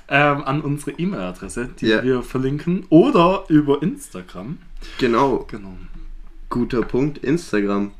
ähm, 0.07 0.43
an 0.45 0.61
unsere 0.61 0.91
E-Mail-Adresse, 0.91 1.69
die 1.81 1.87
Ja. 1.87 2.01
wir 2.01 2.21
verlinken, 2.23 2.85
oder 2.89 3.43
über 3.49 3.81
Instagram. 3.81 4.57
Genau, 4.99 5.45
Genau. 5.51 5.75
guter 6.49 6.83
Punkt, 6.83 7.17
Instagram. 7.17 7.91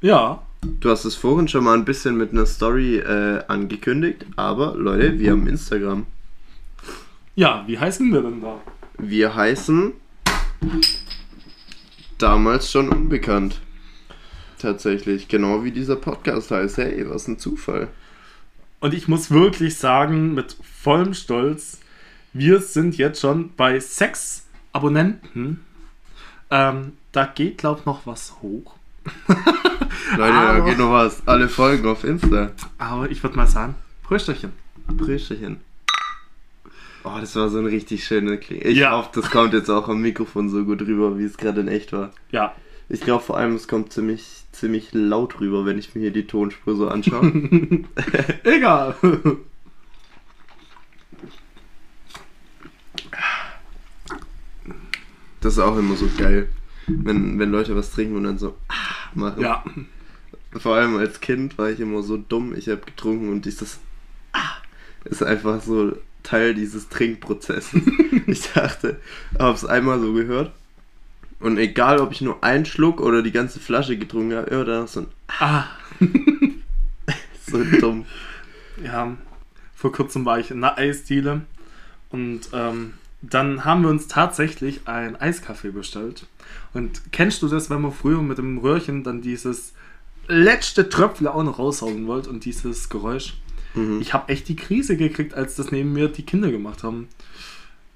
Ja, 0.00 0.42
Du 0.64 0.88
hast 0.90 1.04
es 1.04 1.14
vorhin 1.14 1.46
schon 1.46 1.64
mal 1.64 1.74
ein 1.74 1.84
bisschen 1.84 2.16
mit 2.16 2.32
einer 2.32 2.46
Story 2.46 2.96
äh, 2.96 3.42
angekündigt, 3.48 4.24
aber 4.36 4.74
Leute, 4.74 5.18
wir 5.18 5.32
haben 5.32 5.46
Instagram. 5.46 6.06
Ja, 7.34 7.64
wie 7.66 7.78
heißen 7.78 8.10
wir 8.10 8.22
denn 8.22 8.40
da? 8.40 8.60
Wir 8.96 9.34
heißen 9.34 9.92
damals 12.16 12.70
schon 12.70 12.88
unbekannt. 12.88 13.60
Tatsächlich, 14.58 15.28
genau 15.28 15.64
wie 15.64 15.70
dieser 15.70 15.96
Podcast 15.96 16.50
heißt. 16.50 16.78
Hey, 16.78 17.04
was 17.10 17.28
ein 17.28 17.38
Zufall. 17.38 17.88
Und 18.80 18.94
ich 18.94 19.06
muss 19.06 19.30
wirklich 19.30 19.76
sagen, 19.76 20.32
mit 20.32 20.56
vollem 20.62 21.12
Stolz, 21.12 21.80
wir 22.32 22.60
sind 22.60 22.96
jetzt 22.96 23.20
schon 23.20 23.50
bei 23.54 23.80
sechs 23.80 24.46
Abonnenten. 24.72 25.60
Ähm, 26.50 26.92
da 27.12 27.26
geht, 27.26 27.58
glaube 27.58 27.80
ich, 27.80 27.86
noch 27.86 28.06
was 28.06 28.40
hoch. 28.40 28.76
Leute, 30.16 30.32
da 30.32 30.48
Aber- 30.56 30.64
geht 30.64 30.78
noch 30.78 30.90
was. 30.92 31.26
Alle 31.26 31.48
Folgen 31.48 31.86
auf 31.88 32.04
Insta. 32.04 32.50
Aber 32.78 33.10
ich 33.10 33.22
würde 33.22 33.36
mal 33.36 33.46
sagen, 33.46 33.74
Prösterchen. 34.02 34.52
Prösterchen. 34.98 35.60
Oh, 37.04 37.16
das 37.20 37.36
war 37.36 37.48
so 37.50 37.58
ein 37.58 37.66
richtig 37.66 38.04
schöner 38.04 38.36
Kling. 38.38 38.60
Ich 38.64 38.78
Ja. 38.78 38.92
hoffe, 38.96 39.10
das 39.20 39.30
kommt 39.30 39.52
jetzt 39.52 39.68
auch 39.70 39.88
am 39.88 40.00
Mikrofon 40.00 40.48
so 40.48 40.64
gut 40.64 40.80
rüber, 40.82 41.18
wie 41.18 41.24
es 41.24 41.36
gerade 41.36 41.60
in 41.60 41.68
echt 41.68 41.92
war. 41.92 42.10
Ja, 42.30 42.54
Ich 42.88 43.00
glaube 43.00 43.22
vor 43.24 43.36
allem, 43.38 43.54
es 43.54 43.66
kommt 43.68 43.92
ziemlich, 43.92 44.42
ziemlich 44.52 44.90
laut 44.92 45.40
rüber, 45.40 45.64
wenn 45.66 45.78
ich 45.78 45.94
mir 45.94 46.02
hier 46.02 46.10
die 46.12 46.26
Tonspur 46.26 46.76
so 46.76 46.88
anschaue. 46.88 47.30
egal. 48.44 48.94
das 55.40 55.54
ist 55.54 55.58
auch 55.58 55.76
immer 55.76 55.96
so 55.96 56.08
geil, 56.16 56.48
wenn, 56.86 57.38
wenn 57.38 57.50
Leute 57.50 57.76
was 57.76 57.92
trinken 57.92 58.16
und 58.16 58.24
dann 58.24 58.38
so 58.38 58.56
ah, 58.68 58.74
machen. 59.14 59.42
ja, 59.42 59.64
Vor 60.56 60.76
allem 60.76 60.96
als 60.96 61.20
Kind 61.20 61.58
war 61.58 61.70
ich 61.70 61.80
immer 61.80 62.02
so 62.02 62.16
dumm. 62.16 62.54
Ich 62.56 62.68
habe 62.68 62.80
getrunken 62.80 63.28
und 63.28 63.44
dieses 63.44 63.80
ah, 64.32 64.56
ist 65.04 65.22
einfach 65.22 65.60
so 65.60 65.96
Teil 66.22 66.54
dieses 66.54 66.88
Trinkprozesses. 66.88 67.80
ich 68.26 68.52
dachte, 68.52 69.00
habe 69.38 69.54
es 69.54 69.64
einmal 69.64 70.00
so 70.00 70.12
gehört. 70.12 70.52
Und 71.40 71.58
egal, 71.58 72.00
ob 72.00 72.12
ich 72.12 72.20
nur 72.20 72.42
einen 72.42 72.64
Schluck 72.64 73.00
oder 73.00 73.22
die 73.22 73.32
ganze 73.32 73.60
Flasche 73.60 73.98
getrunken 73.98 74.36
habe, 74.36 74.50
immer 74.50 74.64
dann 74.64 74.86
so 74.86 75.00
ein 75.00 75.06
ah, 75.28 75.64
so 77.46 77.62
dumm. 77.80 78.06
ja. 78.82 79.16
Vor 79.74 79.92
kurzem 79.92 80.24
war 80.24 80.38
ich 80.38 80.50
in 80.50 80.64
einer 80.64 80.78
Eisdiele 80.78 81.42
und 82.08 82.48
ähm, 82.54 82.94
dann 83.20 83.64
haben 83.64 83.82
wir 83.82 83.90
uns 83.90 84.08
tatsächlich 84.08 84.86
ein 84.86 85.16
Eiskaffee 85.16 85.70
bestellt. 85.70 86.26
Und 86.72 87.12
kennst 87.12 87.42
du 87.42 87.48
das, 87.48 87.68
wenn 87.68 87.82
man 87.82 87.92
früher 87.92 88.22
mit 88.22 88.38
dem 88.38 88.56
Röhrchen 88.58 89.02
dann 89.02 89.20
dieses 89.20 89.74
letzte 90.28 90.88
Tröpfle 90.88 91.32
auch 91.34 91.42
noch 91.42 91.58
raushauen 91.58 92.06
wollte 92.06 92.30
und 92.30 92.44
dieses 92.44 92.88
Geräusch? 92.88 93.34
Mhm. 93.74 94.00
Ich 94.00 94.14
habe 94.14 94.32
echt 94.32 94.48
die 94.48 94.56
Krise 94.56 94.96
gekriegt, 94.96 95.34
als 95.34 95.56
das 95.56 95.70
neben 95.70 95.92
mir 95.92 96.08
die 96.08 96.22
Kinder 96.24 96.50
gemacht 96.50 96.82
haben. 96.82 97.08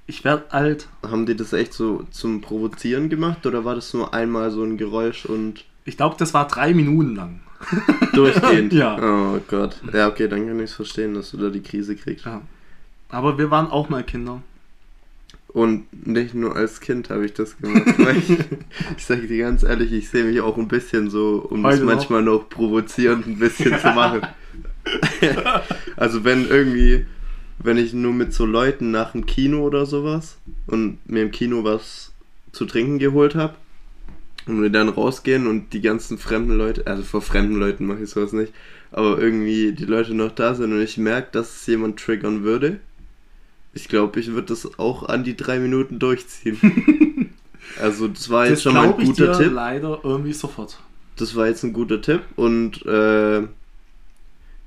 Ich 0.06 0.24
werde 0.24 0.50
alt. 0.52 0.88
Haben 1.02 1.26
die 1.26 1.36
das 1.36 1.52
echt 1.52 1.74
so 1.74 2.04
zum 2.10 2.40
Provozieren 2.40 3.08
gemacht 3.08 3.44
oder 3.46 3.64
war 3.64 3.74
das 3.74 3.92
nur 3.92 4.14
einmal 4.14 4.50
so 4.50 4.62
ein 4.64 4.78
Geräusch 4.78 5.26
und 5.26 5.64
Ich 5.84 5.96
glaube, 5.96 6.16
das 6.18 6.34
war 6.34 6.46
drei 6.48 6.74
Minuten 6.74 7.14
lang. 7.14 7.40
durchgehend? 8.12 8.72
Ja. 8.72 8.96
Oh 9.34 9.40
Gott. 9.48 9.80
Ja, 9.92 10.08
okay, 10.08 10.28
dann 10.28 10.46
kann 10.46 10.58
ich 10.58 10.70
es 10.70 10.74
verstehen, 10.74 11.14
dass 11.14 11.32
du 11.32 11.36
da 11.38 11.50
die 11.50 11.62
Krise 11.62 11.96
kriegst. 11.96 12.24
Ja. 12.24 12.40
Aber 13.08 13.36
wir 13.38 13.50
waren 13.50 13.68
auch 13.68 13.88
mal 13.88 14.04
Kinder. 14.04 14.42
Und 15.58 16.06
nicht 16.06 16.34
nur 16.34 16.54
als 16.54 16.80
Kind 16.80 17.10
habe 17.10 17.26
ich 17.26 17.32
das 17.32 17.58
gemacht. 17.58 17.82
ich 18.16 18.30
ich 18.96 19.04
sage 19.04 19.26
dir 19.26 19.38
ganz 19.38 19.64
ehrlich, 19.64 19.92
ich 19.92 20.08
sehe 20.08 20.22
mich 20.22 20.40
auch 20.40 20.56
ein 20.56 20.68
bisschen 20.68 21.10
so, 21.10 21.44
um 21.50 21.64
Heute 21.64 21.78
das 21.78 21.84
noch? 21.84 21.94
manchmal 21.94 22.22
noch 22.22 22.48
provozierend 22.48 23.26
ein 23.26 23.40
bisschen 23.40 23.76
zu 23.76 23.88
machen. 23.88 24.20
also 25.96 26.22
wenn 26.22 26.48
irgendwie, 26.48 27.06
wenn 27.58 27.76
ich 27.76 27.92
nur 27.92 28.12
mit 28.12 28.32
so 28.32 28.46
Leuten 28.46 28.92
nach 28.92 29.10
dem 29.10 29.26
Kino 29.26 29.66
oder 29.66 29.84
sowas 29.84 30.38
und 30.68 30.98
mir 31.10 31.22
im 31.22 31.32
Kino 31.32 31.64
was 31.64 32.12
zu 32.52 32.64
trinken 32.64 33.00
geholt 33.00 33.34
habe 33.34 33.56
und 34.46 34.62
wir 34.62 34.70
dann 34.70 34.88
rausgehen 34.88 35.48
und 35.48 35.72
die 35.72 35.80
ganzen 35.80 36.18
fremden 36.18 36.56
Leute, 36.56 36.86
also 36.86 37.02
vor 37.02 37.20
fremden 37.20 37.56
Leuten 37.56 37.84
mache 37.84 38.04
ich 38.04 38.10
sowas 38.10 38.32
nicht, 38.32 38.52
aber 38.92 39.18
irgendwie 39.18 39.72
die 39.72 39.86
Leute 39.86 40.14
noch 40.14 40.30
da 40.30 40.54
sind 40.54 40.72
und 40.72 40.80
ich 40.80 40.98
merke, 40.98 41.30
dass 41.32 41.56
es 41.56 41.66
jemand 41.66 41.98
triggern 41.98 42.44
würde, 42.44 42.78
ich 43.74 43.88
glaube, 43.88 44.18
ich 44.20 44.28
würde 44.32 44.48
das 44.48 44.78
auch 44.78 45.02
an 45.08 45.24
die 45.24 45.36
drei 45.36 45.58
Minuten 45.58 45.98
durchziehen. 45.98 47.30
also 47.80 48.08
das 48.08 48.28
war 48.30 48.44
jetzt 48.46 48.56
Das 48.56 48.62
schon 48.62 48.74
mal 48.74 48.92
ein 48.94 49.04
guter 49.04 49.38
Tipp. 49.38 49.52
leider 49.52 50.00
irgendwie 50.02 50.32
sofort. 50.32 50.78
Das 51.16 51.34
war 51.36 51.46
jetzt 51.48 51.64
ein 51.64 51.72
guter 51.72 52.00
Tipp 52.00 52.22
und 52.36 52.84
äh, 52.86 53.40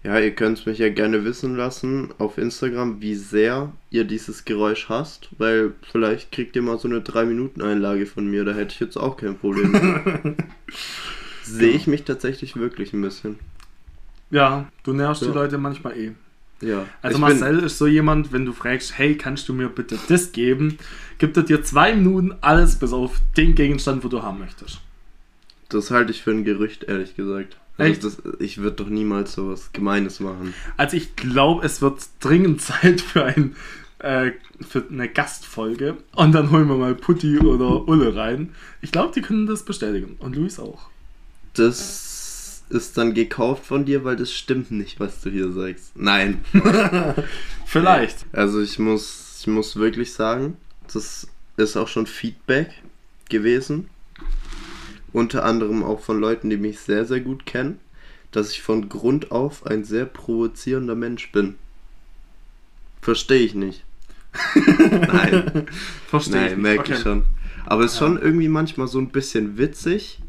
ja, 0.03 0.17
ihr 0.19 0.31
könnt 0.31 0.57
es 0.59 0.65
mich 0.65 0.79
ja 0.79 0.89
gerne 0.89 1.23
wissen 1.23 1.55
lassen 1.55 2.09
auf 2.17 2.37
Instagram, 2.39 3.01
wie 3.01 3.15
sehr 3.15 3.71
ihr 3.91 4.03
dieses 4.03 4.45
Geräusch 4.45 4.89
hasst, 4.89 5.29
weil 5.37 5.73
vielleicht 5.91 6.31
kriegt 6.31 6.55
ihr 6.55 6.61
mal 6.63 6.79
so 6.79 6.87
eine 6.87 7.01
3-Minuten-Einlage 7.01 8.07
von 8.07 8.27
mir, 8.27 8.43
da 8.43 8.53
hätte 8.53 8.73
ich 8.73 8.79
jetzt 8.79 8.97
auch 8.97 9.15
kein 9.17 9.37
Problem. 9.37 10.35
Sehe 11.43 11.71
ich 11.71 11.85
mich 11.87 12.03
tatsächlich 12.03 12.55
wirklich 12.55 12.93
ein 12.93 13.01
bisschen. 13.01 13.37
Ja, 14.31 14.67
du 14.83 14.93
nervst 14.93 15.21
Ja. 15.21 15.27
die 15.29 15.33
Leute 15.35 15.57
manchmal 15.57 15.97
eh. 15.97 16.11
Ja. 16.61 16.85
Also 17.01 17.15
ich 17.15 17.21
Marcel 17.21 17.59
ist 17.59 17.77
so 17.77 17.87
jemand, 17.87 18.31
wenn 18.31 18.45
du 18.45 18.53
fragst, 18.53 18.97
hey, 18.97 19.17
kannst 19.17 19.49
du 19.49 19.53
mir 19.53 19.69
bitte 19.69 19.97
das 20.07 20.31
geben, 20.31 20.77
gibt 21.17 21.37
er 21.37 21.43
dir 21.43 21.63
zwei 21.63 21.95
Minuten 21.95 22.35
alles 22.41 22.77
bis 22.77 22.93
auf 22.93 23.19
den 23.35 23.55
Gegenstand, 23.55 24.03
wo 24.03 24.07
du 24.07 24.21
haben 24.21 24.39
möchtest. 24.39 24.79
Das 25.69 25.91
halte 25.91 26.11
ich 26.11 26.21
für 26.21 26.31
ein 26.31 26.43
Gerücht, 26.43 26.83
ehrlich 26.83 27.15
gesagt. 27.15 27.57
Also 27.77 28.01
das, 28.01 28.21
ich 28.39 28.59
würde 28.59 28.75
doch 28.77 28.89
niemals 28.89 29.33
sowas 29.33 29.71
Gemeines 29.73 30.19
machen. 30.19 30.53
Also 30.77 30.97
ich 30.97 31.15
glaube, 31.15 31.65
es 31.65 31.81
wird 31.81 32.01
dringend 32.19 32.61
Zeit 32.61 33.01
für, 33.01 33.25
ein, 33.25 33.55
äh, 33.99 34.31
für 34.59 34.83
eine 34.89 35.09
Gastfolge 35.09 35.97
und 36.15 36.33
dann 36.33 36.51
holen 36.51 36.67
wir 36.67 36.75
mal 36.75 36.93
Putti 36.93 37.39
oder 37.39 37.87
Ulle 37.87 38.15
rein. 38.15 38.49
Ich 38.81 38.91
glaube, 38.91 39.13
die 39.15 39.21
können 39.21 39.47
das 39.47 39.63
bestätigen 39.63 40.17
und 40.19 40.35
Luis 40.35 40.59
auch. 40.59 40.89
Das 41.53 42.10
ist 42.71 42.97
dann 42.97 43.13
gekauft 43.13 43.65
von 43.65 43.85
dir, 43.85 44.03
weil 44.03 44.15
das 44.15 44.33
stimmt 44.33 44.71
nicht, 44.71 44.99
was 44.99 45.21
du 45.21 45.29
hier 45.29 45.51
sagst. 45.51 45.91
Nein. 45.95 46.43
Vielleicht. 47.65 48.25
Also 48.31 48.61
ich 48.61 48.79
muss, 48.79 49.37
ich 49.41 49.47
muss 49.47 49.75
wirklich 49.75 50.13
sagen, 50.13 50.57
das 50.91 51.27
ist 51.57 51.77
auch 51.77 51.87
schon 51.87 52.07
Feedback 52.07 52.71
gewesen. 53.29 53.89
Unter 55.13 55.43
anderem 55.45 55.83
auch 55.83 55.99
von 55.99 56.19
Leuten, 56.19 56.49
die 56.49 56.57
mich 56.57 56.79
sehr, 56.79 57.05
sehr 57.05 57.19
gut 57.19 57.45
kennen, 57.45 57.79
dass 58.31 58.51
ich 58.51 58.61
von 58.61 58.87
Grund 58.89 59.31
auf 59.31 59.65
ein 59.65 59.83
sehr 59.83 60.05
provozierender 60.05 60.95
Mensch 60.95 61.31
bin. 61.31 61.55
Verstehe 63.01 63.39
ich 63.41 63.53
nicht. 63.55 63.83
Nein. 64.55 65.67
Verstehe 66.07 66.45
ich. 66.47 66.51
Nein, 66.51 66.51
nicht. 66.51 66.57
merke 66.61 66.79
Okay. 66.81 66.93
ich 66.93 66.99
schon. 66.99 67.23
Aber 67.65 67.83
es 67.83 67.93
ist 67.93 67.99
Ja. 67.99 68.07
schon 68.07 68.21
irgendwie 68.21 68.47
manchmal 68.47 68.87
so 68.87 68.99
ein 68.99 69.09
bisschen 69.09 69.57
witzig, 69.57 70.19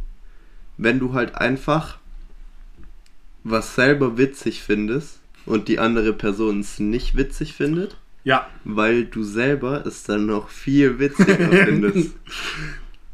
wenn 0.79 0.99
du 0.99 1.13
halt 1.13 1.35
einfach 1.37 1.99
was 3.45 3.75
selber 3.75 4.17
witzig 4.19 4.63
findest 4.63 5.21
und 5.47 5.69
die 5.69 5.79
andere 5.79 6.13
Person 6.13 6.61
es 6.61 6.79
nicht 6.79 7.17
witzig 7.17 7.55
findet, 7.55 7.97
Ja. 8.25 8.47
weil 8.65 9.05
du 9.05 9.23
selber 9.25 9.85
es 9.87 10.05
dann 10.05 10.27
noch 10.27 10.49
viel 10.49 10.99
witziger 10.99 11.35
findest. 11.65 12.13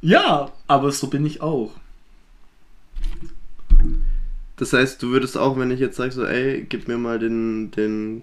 Ja, 0.01 0.53
aber 0.67 0.93
so 0.93 1.07
bin 1.09 1.25
ich 1.27 1.41
auch. 1.41 1.73
Das 4.57 4.73
heißt, 4.73 5.03
du 5.03 5.11
würdest 5.11 5.39
auch, 5.39 5.57
wenn 5.59 5.71
ich 5.71 5.81
jetzt 5.81 5.97
sage 5.97 6.13
so, 6.13 6.25
ey, 6.25 6.67
gib 6.69 6.89
mir 6.89 6.99
mal 6.99 7.19
den, 7.19 7.71
den 7.71 8.23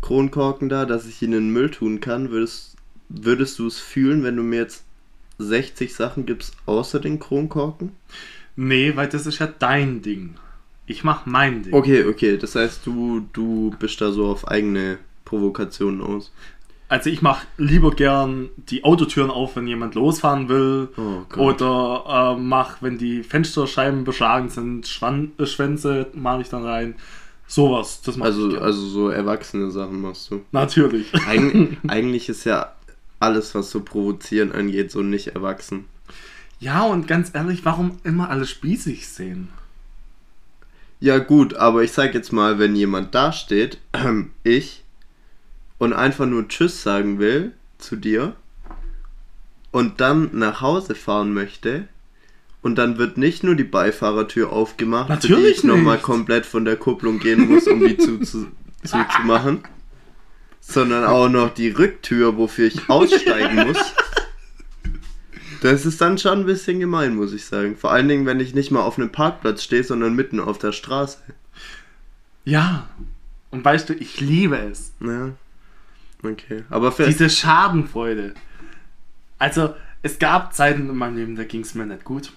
Kronkorken 0.00 0.68
da, 0.68 0.86
dass 0.86 1.06
ich 1.06 1.22
ihn 1.22 1.32
in 1.32 1.44
den 1.46 1.52
Müll 1.52 1.70
tun 1.70 2.00
kann, 2.00 2.30
würdest, 2.30 2.76
würdest 3.08 3.58
du 3.58 3.66
es 3.66 3.78
fühlen, 3.78 4.22
wenn 4.24 4.36
du 4.36 4.42
mir 4.42 4.56
jetzt 4.60 4.84
60 5.38 5.94
Sachen 5.94 6.26
gibst 6.26 6.56
außer 6.66 6.98
den 7.00 7.20
Kronkorken? 7.20 7.92
Nee, 8.56 8.96
weil 8.96 9.08
das 9.08 9.26
ist 9.26 9.38
ja 9.38 9.46
dein 9.46 10.02
Ding. 10.02 10.34
Ich 10.90 11.04
mach 11.04 11.24
mein 11.24 11.62
Ding. 11.62 11.72
Okay, 11.72 12.04
okay, 12.04 12.36
das 12.36 12.56
heißt, 12.56 12.84
du, 12.84 13.26
du 13.32 13.72
bist 13.78 14.00
da 14.00 14.10
so 14.10 14.26
auf 14.26 14.48
eigene 14.48 14.98
Provokationen 15.24 16.00
aus. 16.02 16.32
Also 16.88 17.08
ich 17.10 17.22
mach 17.22 17.44
lieber 17.56 17.92
gern 17.92 18.48
die 18.56 18.82
Autotüren 18.82 19.30
auf, 19.30 19.54
wenn 19.54 19.68
jemand 19.68 19.94
losfahren 19.94 20.48
will. 20.48 20.88
Oh. 20.96 21.38
Oder 21.40 22.34
äh, 22.36 22.40
mach, 22.40 22.82
wenn 22.82 22.98
die 22.98 23.22
Fensterscheiben 23.22 24.02
beschlagen 24.02 24.48
sind, 24.48 24.88
Schwan 24.88 25.30
äh, 25.38 25.46
Schwänze 25.46 26.08
mache 26.14 26.40
ich 26.42 26.48
dann 26.48 26.64
rein. 26.64 26.96
Sowas, 27.46 28.02
das 28.02 28.16
mache 28.16 28.30
ich 28.30 28.34
Also, 28.34 28.48
gern. 28.48 28.62
also 28.64 28.86
so 28.88 29.08
erwachsene 29.10 29.70
Sachen 29.70 30.00
machst 30.00 30.28
du. 30.32 30.40
Natürlich. 30.50 31.14
Eig 31.28 31.78
eigentlich 31.86 32.28
ist 32.28 32.42
ja 32.42 32.72
alles, 33.20 33.54
was 33.54 33.70
so 33.70 33.80
provozieren 33.82 34.50
angeht, 34.50 34.90
so 34.90 35.02
nicht 35.02 35.28
erwachsen. 35.28 35.84
Ja, 36.58 36.82
und 36.82 37.06
ganz 37.06 37.30
ehrlich, 37.32 37.64
warum 37.64 37.98
immer 38.02 38.30
alle 38.30 38.46
spießig 38.46 39.06
sehen? 39.08 39.48
Ja 41.00 41.18
gut, 41.18 41.54
aber 41.54 41.82
ich 41.82 41.92
sag 41.92 42.14
jetzt 42.14 42.32
mal, 42.32 42.58
wenn 42.58 42.76
jemand 42.76 43.14
da 43.14 43.32
steht, 43.32 43.78
ich, 44.44 44.84
und 45.78 45.94
einfach 45.94 46.26
nur 46.26 46.46
Tschüss 46.46 46.82
sagen 46.82 47.18
will 47.18 47.52
zu 47.78 47.96
dir 47.96 48.36
und 49.70 50.00
dann 50.02 50.30
nach 50.32 50.60
Hause 50.60 50.94
fahren 50.94 51.32
möchte 51.32 51.88
und 52.60 52.76
dann 52.76 52.98
wird 52.98 53.16
nicht 53.16 53.42
nur 53.42 53.54
die 53.54 53.64
Beifahrertür 53.64 54.52
aufgemacht, 54.52 55.08
für 55.08 55.26
die 55.26 55.32
Natürlich 55.32 55.58
ich 55.58 55.64
nochmal 55.64 55.96
komplett 55.98 56.44
von 56.44 56.66
der 56.66 56.76
Kupplung 56.76 57.18
gehen 57.18 57.48
muss, 57.48 57.66
um 57.66 57.80
die 57.80 57.96
zu, 57.96 58.18
zu, 58.20 58.48
zuzumachen, 58.84 59.60
sondern 60.60 61.04
auch 61.04 61.30
noch 61.30 61.54
die 61.54 61.70
Rücktür, 61.70 62.36
wofür 62.36 62.66
ich 62.66 62.90
aussteigen 62.90 63.68
muss. 63.68 63.78
Das 65.60 65.84
ist 65.84 66.00
dann 66.00 66.16
schon 66.18 66.40
ein 66.40 66.46
bisschen 66.46 66.80
gemein, 66.80 67.14
muss 67.14 67.32
ich 67.32 67.44
sagen. 67.44 67.76
Vor 67.76 67.92
allen 67.92 68.08
Dingen, 68.08 68.26
wenn 68.26 68.40
ich 68.40 68.54
nicht 68.54 68.70
mal 68.70 68.82
auf 68.82 68.98
einem 68.98 69.12
Parkplatz 69.12 69.62
stehe, 69.62 69.84
sondern 69.84 70.14
mitten 70.14 70.40
auf 70.40 70.58
der 70.58 70.72
Straße. 70.72 71.18
Ja. 72.44 72.88
Und 73.50 73.64
weißt 73.64 73.88
du, 73.88 73.94
ich 73.94 74.20
liebe 74.20 74.56
es. 74.56 74.92
Ja. 75.00 75.30
Okay. 76.22 76.64
Aber 76.70 76.92
für, 76.92 77.06
Diese 77.06 77.28
Schadenfreude. 77.28 78.34
Also, 79.38 79.74
es 80.02 80.18
gab 80.18 80.54
Zeiten 80.54 80.88
in 80.88 80.96
meinem 80.96 81.16
Leben, 81.16 81.36
da 81.36 81.44
ging 81.44 81.60
es 81.60 81.74
mir 81.74 81.86
nicht 81.86 82.04
gut. 82.04 82.32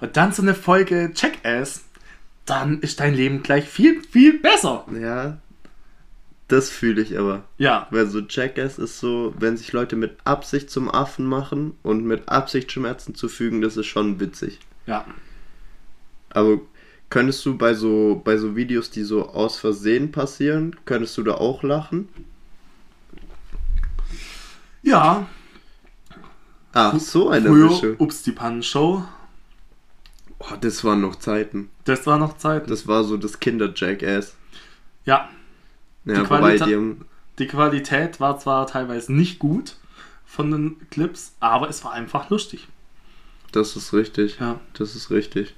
Und 0.00 0.16
dann 0.16 0.32
so 0.32 0.42
eine 0.42 0.54
Folge 0.54 1.10
Jackass, 1.14 1.84
dann 2.44 2.80
ist 2.80 3.00
dein 3.00 3.14
Leben 3.14 3.42
gleich 3.42 3.68
viel, 3.68 4.02
viel 4.02 4.38
besser. 4.40 4.86
Ja. 5.00 5.38
Das 6.52 6.68
fühle 6.68 7.00
ich 7.00 7.18
aber. 7.18 7.44
Ja. 7.56 7.86
Weil 7.88 8.06
so 8.08 8.20
Jackass 8.20 8.78
ist 8.78 9.00
so, 9.00 9.32
wenn 9.38 9.56
sich 9.56 9.72
Leute 9.72 9.96
mit 9.96 10.18
Absicht 10.24 10.68
zum 10.68 10.90
Affen 10.90 11.24
machen 11.24 11.78
und 11.82 12.04
mit 12.04 12.28
Absicht 12.28 12.70
Schmerzen 12.70 13.14
zufügen, 13.14 13.62
das 13.62 13.78
ist 13.78 13.86
schon 13.86 14.20
witzig. 14.20 14.60
Ja. 14.86 15.06
Aber 16.28 16.60
könntest 17.08 17.46
du 17.46 17.56
bei 17.56 17.72
so, 17.72 18.20
bei 18.22 18.36
so 18.36 18.54
Videos, 18.54 18.90
die 18.90 19.02
so 19.02 19.30
aus 19.30 19.56
Versehen 19.56 20.12
passieren, 20.12 20.76
könntest 20.84 21.16
du 21.16 21.22
da 21.22 21.36
auch 21.36 21.62
lachen? 21.62 22.10
Ja. 24.82 25.26
Ach, 26.74 26.98
so 27.00 27.30
eine 27.30 27.48
Früher. 27.48 27.98
Ups, 27.98 28.24
die 28.24 28.32
Pannenshow. 28.32 29.02
Oh, 30.38 30.54
das 30.60 30.84
waren 30.84 31.00
noch 31.00 31.16
Zeiten. 31.16 31.70
Das 31.84 32.06
war 32.06 32.18
noch 32.18 32.36
Zeit. 32.36 32.68
Das 32.68 32.86
war 32.86 33.04
so 33.04 33.16
das 33.16 33.40
Kinder-Jackass. 33.40 34.36
ja. 35.06 35.30
Ja, 36.04 36.20
Die 36.20 36.26
Qualita- 36.26 36.66
die 36.66 36.96
Die 37.38 37.46
Qualität 37.46 38.20
war 38.20 38.38
zwar 38.38 38.66
teilweise 38.66 39.12
nicht 39.12 39.38
gut 39.38 39.76
von 40.26 40.50
den 40.50 40.88
Clips, 40.90 41.34
aber 41.40 41.68
es 41.68 41.84
war 41.84 41.92
einfach 41.92 42.30
lustig. 42.30 42.68
das 43.52 43.76
ist 43.76 43.92
richtig. 43.92 44.38
Ja. 44.40 44.58
Das 44.74 44.94
ist 44.96 45.10
richtig. 45.10 45.54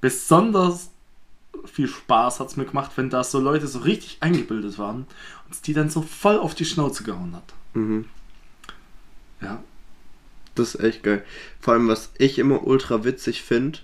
Besonders 0.00 0.90
viel 1.66 1.88
Spaß 1.88 2.40
hat 2.40 2.48
es 2.48 2.56
mir 2.56 2.64
gemacht, 2.64 2.92
wenn 2.96 3.10
da 3.10 3.22
so 3.24 3.38
Leute 3.40 3.66
so 3.66 3.80
richtig 3.80 4.18
eingebildet 4.20 4.78
waren 4.78 5.00
und 5.44 5.52
es 5.52 5.60
die 5.62 5.74
dann 5.74 5.90
so 5.90 6.00
voll 6.00 6.38
auf 6.38 6.54
die 6.54 6.64
Schnauze 6.64 7.02
gehauen 7.04 7.34
hat. 7.36 7.52
Mhm. 7.74 8.06
Ja. 9.42 9.62
Das 10.54 10.74
ist 10.74 10.80
echt 10.82 11.02
geil. 11.02 11.24
Vor 11.60 11.74
allem, 11.74 11.88
was 11.88 12.12
ich 12.18 12.38
immer 12.38 12.64
ultra 12.66 13.04
witzig 13.04 13.42
finde, 13.42 13.80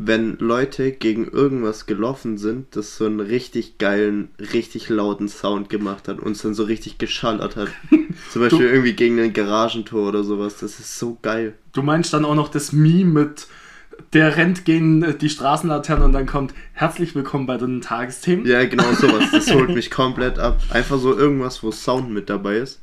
wenn 0.00 0.38
Leute 0.38 0.92
gegen 0.92 1.26
irgendwas 1.26 1.86
gelaufen 1.86 2.38
sind, 2.38 2.76
das 2.76 2.96
so 2.96 3.04
einen 3.06 3.18
richtig 3.18 3.78
geilen, 3.78 4.28
richtig 4.52 4.88
lauten 4.88 5.28
Sound 5.28 5.68
gemacht 5.70 6.06
hat 6.06 6.20
und 6.20 6.32
es 6.32 6.42
dann 6.42 6.54
so 6.54 6.62
richtig 6.62 6.98
geschallert 6.98 7.56
hat. 7.56 7.68
Zum 8.30 8.42
Beispiel 8.42 8.60
Du- 8.60 8.64
irgendwie 8.72 8.92
gegen 8.92 9.18
ein 9.18 9.32
Garagentor 9.32 10.08
oder 10.08 10.22
sowas. 10.22 10.58
Das 10.58 10.78
ist 10.78 10.98
so 11.00 11.18
geil. 11.20 11.54
Du 11.72 11.82
meinst 11.82 12.12
dann 12.12 12.24
auch 12.24 12.36
noch 12.36 12.48
das 12.48 12.72
Meme 12.72 13.10
mit 13.22 13.46
der 14.12 14.36
rennt 14.36 14.64
gegen 14.64 15.18
die 15.18 15.28
Straßenlaterne 15.28 16.04
und 16.04 16.12
dann 16.12 16.26
kommt 16.26 16.54
herzlich 16.72 17.16
willkommen 17.16 17.46
bei 17.46 17.56
den 17.56 17.80
Tagesthemen. 17.80 18.46
Ja, 18.46 18.64
genau 18.64 18.92
sowas. 18.92 19.24
Das 19.32 19.50
holt 19.52 19.70
mich 19.70 19.90
komplett 19.90 20.38
ab. 20.38 20.60
Einfach 20.70 20.98
so 21.00 21.12
irgendwas, 21.18 21.64
wo 21.64 21.72
Sound 21.72 22.08
mit 22.10 22.30
dabei 22.30 22.58
ist. 22.58 22.80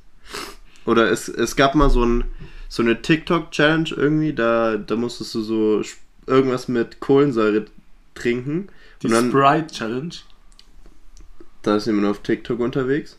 Oder 0.86 1.10
es, 1.10 1.30
es 1.30 1.56
gab 1.56 1.74
mal 1.76 1.90
so, 1.90 2.04
ein, 2.04 2.26
so 2.68 2.84
eine 2.84 3.02
TikTok-Challenge 3.02 3.92
irgendwie, 3.96 4.34
da, 4.34 4.76
da 4.76 4.98
musstest 4.98 5.34
du 5.36 5.42
so 5.42 5.82
irgendwas 6.28 6.68
mit 6.68 7.00
Kohlensäure 7.00 7.66
trinken. 8.14 8.70
Die 9.02 9.08
und 9.08 9.14
dann, 9.14 9.30
Sprite 9.30 9.68
Challenge. 9.74 10.16
da 11.62 11.76
ist 11.78 11.88
jemand 11.88 12.08
auf 12.08 12.20
TikTok 12.20 12.60
unterwegs. 12.60 13.18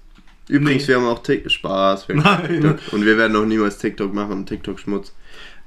Übrigens, 0.49 0.83
Nee. 0.83 0.89
wir 0.89 0.97
haben 0.97 1.07
auch 1.07 1.23
TikTok. 1.23 1.51
Spaß. 1.51 2.09
Wir 2.09 2.17
Nein. 2.23 2.61
TikTok. 2.61 2.93
Und 2.93 3.05
wir 3.05 3.19
werden 3.19 3.37
auch 3.37 3.45
niemals 3.45 3.79
TikTok 3.79 4.15
machen, 4.15 4.47
TikTok-Schmutz. 4.47 5.13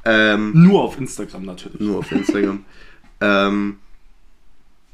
Ähm, 0.06 0.52
Nur 0.56 0.84
auf 0.84 0.97
Instagram 0.97 1.43
natürlich. 1.43 1.80
Nur 1.82 1.99
auf 1.99 2.12
Instagram. 2.12 2.63
ähm, 3.21 3.78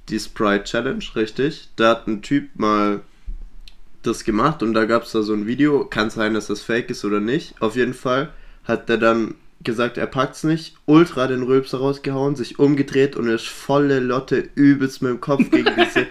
die 0.10 0.20
Sprite 0.20 0.64
Challenge, 0.64 1.04
richtig. 1.16 1.70
Da 1.76 1.92
hat 1.92 2.08
ein 2.08 2.22
Typ 2.22 2.50
mal 2.56 3.02
das 4.02 4.24
gemacht 4.24 4.62
und 4.62 4.74
da 4.74 4.86
gab 4.86 5.04
es 5.04 5.12
da 5.12 5.22
so 5.24 5.34
ein 5.34 5.48
Video. 5.48 5.86
Kann 5.86 6.10
sein, 6.10 6.34
dass 6.34 6.48
das 6.48 6.62
fake 6.62 6.90
ist 6.90 7.06
oder 7.06 7.20
nicht. 7.20 7.60
Auf 7.62 7.76
jeden 7.76 7.94
Fall 7.94 8.32
hat 8.66 8.90
der 8.90 8.98
dann 8.98 9.36
gesagt, 9.64 9.98
er 9.98 10.08
packt's 10.08 10.44
nicht, 10.44 10.76
ultra 10.86 11.28
den 11.28 11.44
Rülpser 11.44 11.80
rausgehauen, 11.80 12.36
sich 12.36 12.60
umgedreht 12.60 13.16
und 13.16 13.28
ist 13.28 13.48
volle 13.48 14.00
Lotte 14.00 14.50
übelst 14.56 15.02
mit 15.02 15.12
dem 15.12 15.22
Kopf 15.22 15.50
gegen 15.50 15.74
diese, 15.80 16.08